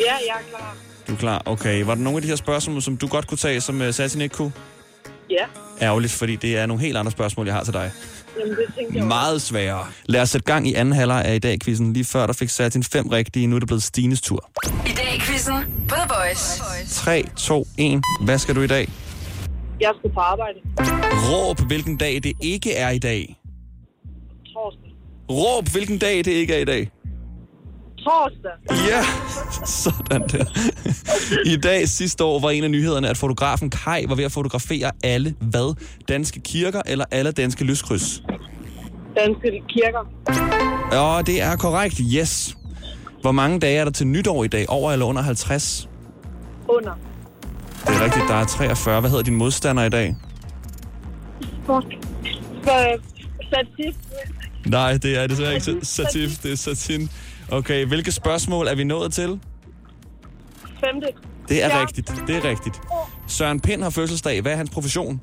[0.00, 0.76] Ja, jeg er klar.
[1.08, 1.42] Du er klar.
[1.46, 1.82] Okay.
[1.84, 4.20] Var der nogle af de her spørgsmål, som du godt kunne tage, som uh, Satin
[4.20, 4.52] ikke kunne?
[5.30, 5.44] Ja,
[5.82, 7.90] Ærgerligt, fordi det er nogle helt andre spørgsmål, jeg har til dig.
[8.38, 9.04] jamen det jeg.
[9.04, 9.86] Meget sværere.
[10.06, 11.92] Lad os sætte gang i anden halvleg af i dag, quizzen.
[11.92, 14.50] Lige før der fik Satin fem rigtige, nu er det blevet Stines tur.
[14.86, 15.54] I dag quizzen
[15.88, 16.62] på The Voice.
[16.90, 18.02] 3, 2, 1.
[18.20, 18.88] Hvad skal du i dag?
[19.80, 20.58] Jeg skal på arbejde.
[21.30, 23.40] Råb, hvilken dag det ikke er i dag.
[24.52, 24.90] Torsdag.
[25.30, 26.90] Råb, hvilken dag det ikke er i dag.
[27.98, 28.50] Torsdag.
[28.88, 29.02] Ja,
[29.82, 30.44] sådan der.
[31.46, 34.90] I dag sidste år var en af nyhederne, at fotografen Kai var ved at fotografere
[35.04, 35.74] alle hvad?
[36.08, 38.22] Danske kirker eller alle danske lyskryds?
[39.16, 40.08] Danske kirker.
[40.92, 42.00] Ja, det er korrekt.
[42.14, 42.56] Yes.
[43.20, 44.66] Hvor mange dage er der til nytår i dag?
[44.68, 45.88] Over eller under 50?
[46.68, 46.92] Under.
[47.86, 49.00] Det er rigtigt, der er 43.
[49.00, 50.16] Hvad hedder din modstander i dag?
[52.62, 52.98] Hvad?
[53.50, 53.94] Satif.
[54.66, 57.10] Nej, det er desværre ikke Satif, det er Satin.
[57.50, 59.40] Okay, hvilke spørgsmål er vi nået til?
[60.80, 61.06] Femte.
[61.48, 61.80] Det er Ja.
[61.80, 62.80] rigtigt, det er rigtigt.
[63.28, 64.40] Søren Pind har fødselsdag.
[64.42, 65.20] Hvad er hans profession?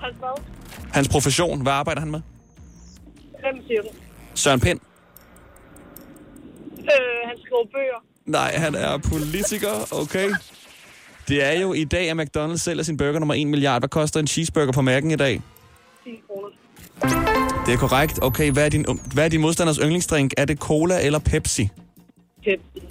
[0.00, 0.44] Hans hvad?
[0.92, 2.20] Hans profession, hvad arbejder han med?
[3.40, 3.88] Hvem siger du?
[4.34, 4.80] Søren Pind.
[6.78, 6.84] Øh,
[7.26, 8.04] han skriver bøger.
[8.26, 10.30] Nej, han er politiker, okay.
[11.28, 13.80] Det er jo i dag, at McDonald's sælger sin burger nummer 1 milliard.
[13.80, 15.42] Hvad koster en cheeseburger på mærken i dag?
[16.04, 16.48] 10 kroner.
[17.66, 18.18] Det er korrekt.
[18.22, 20.32] Okay, hvad er din, hvad er din modstanders yndlingsdrink?
[20.36, 21.68] Er det cola eller Pepsi?
[22.44, 22.86] Pepsi.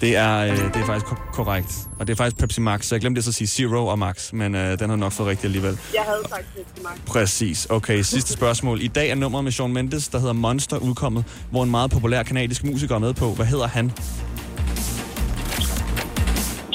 [0.00, 1.72] Det er, øh, det er faktisk ko- korrekt.
[2.00, 4.32] Og det er faktisk Pepsi Max, så jeg glemte så at sige Zero og Max,
[4.32, 5.78] men øh, den har nok fået rigtigt alligevel.
[5.94, 6.98] Jeg havde sagt Pepsi Max.
[7.06, 7.66] Præcis.
[7.70, 8.82] Okay, sidste spørgsmål.
[8.82, 12.22] I dag er nummeret med Shawn Mendes, der hedder Monster, udkommet, hvor en meget populær
[12.22, 13.30] kanadisk musiker er med på.
[13.32, 13.92] Hvad hedder han?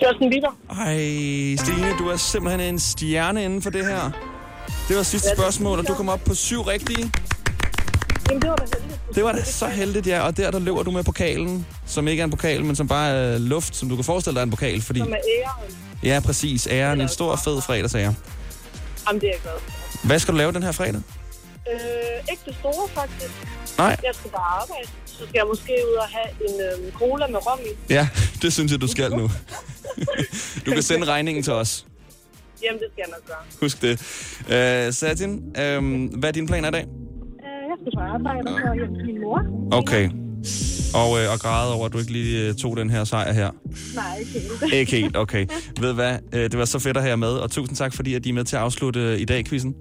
[0.08, 0.58] Justin Bieber.
[0.70, 0.96] Ej,
[1.56, 4.12] Stine, du er simpelthen en stjerne inden for det her.
[4.88, 7.12] Det var sidste spørgsmål, og du kom op på syv rigtige.
[8.30, 9.16] Jamen, det var da heldigt.
[9.16, 10.22] Det var da så heldigt, ja.
[10.22, 13.10] Og der, der løber du med pokalen, som ikke er en pokal, men som bare
[13.10, 15.00] er luft, som du kan forestille dig er en pokal, fordi...
[15.00, 15.76] Som er æren.
[16.04, 16.68] Ja, præcis.
[16.72, 17.02] Æren.
[17.02, 18.16] En stor, fed fredagsære.
[19.08, 20.08] Jamen, det er jeg glad for.
[20.08, 21.02] Hvad skal du lave den her fredag?
[21.72, 23.34] Øh, ikke det store, faktisk.
[23.78, 23.98] Nej.
[24.04, 24.88] Jeg skal bare arbejde.
[25.06, 27.94] Så skal jeg måske ud og have en øh, cola med rom i.
[27.94, 28.08] Ja,
[28.42, 29.30] det synes jeg, du skal nu.
[30.66, 31.86] du kan sende regningen til os.
[32.64, 33.38] Jamen, det skal jeg nok gøre.
[33.62, 33.94] Husk det.
[34.88, 35.32] Uh, Satin,
[35.78, 36.84] um, hvad er din plan i dag?
[36.84, 39.40] Øh, jeg skal på arbejde og hjem til min mor.
[39.72, 40.10] Okay.
[41.02, 43.50] Og, øh, og græde over, at du ikke lige øh, tog den her sejr her.
[43.96, 44.74] Nej, ikke helt.
[44.74, 45.48] Ikke helt, okay.
[45.80, 48.26] Ved hvad, øh, det var så fedt at have med, og tusind tak, fordi at
[48.26, 49.76] I er med til at afslutte øh, i dag, quizzen.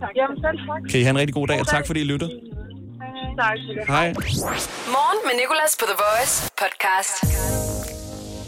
[0.00, 0.10] Tak.
[0.16, 0.90] Jamen, selv tak.
[0.90, 2.30] Kan I have en rigtig god dag, og tak fordi I lyttede.
[3.38, 3.58] Tak.
[3.88, 4.06] Hej.
[4.96, 7.14] Morgen med Nicolas på The Voice podcast.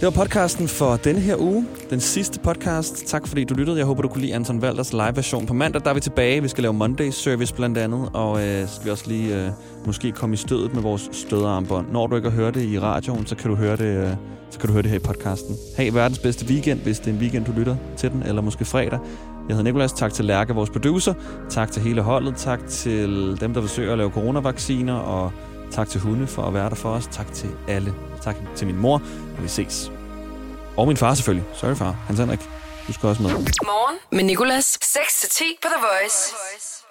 [0.03, 1.66] Det var podcasten for denne her uge.
[1.90, 3.07] Den sidste podcast.
[3.07, 3.78] Tak fordi du lyttede.
[3.78, 5.82] Jeg håber, du kunne lide Anton Valders live version på mandag.
[5.84, 6.42] Der er vi tilbage.
[6.42, 8.11] Vi skal lave Monday Service blandt andet.
[8.12, 9.50] Og øh, skal vi også lige øh,
[9.86, 11.86] måske komme i stødet med vores støderarmbånd.
[11.92, 14.11] Når du ikke har hørt det i radioen, så kan du høre det, øh,
[14.50, 15.57] så kan du høre det her i podcasten.
[15.76, 18.22] Hey, verdens bedste weekend, hvis det er en weekend, du lytter til den.
[18.22, 18.98] Eller måske fredag.
[19.48, 19.92] Jeg hedder Nikolas.
[19.92, 21.14] Tak til Lærke, vores producer.
[21.50, 22.34] Tak til hele holdet.
[22.36, 24.94] Tak til dem, der forsøger at lave coronavacciner.
[24.94, 25.32] Og
[25.70, 27.07] tak til hunde for at være der for os.
[27.07, 27.94] Tak til alle.
[28.25, 28.95] Tak til min mor.
[29.37, 29.93] Og vi ses.
[30.77, 31.49] Og min far selvfølgelig.
[31.55, 31.91] Sorry far.
[32.07, 32.41] Hans Henrik.
[32.87, 33.31] Du skal også med.
[33.31, 34.79] Morgen med Nicolas.
[34.85, 36.82] 6-10 på The Voice.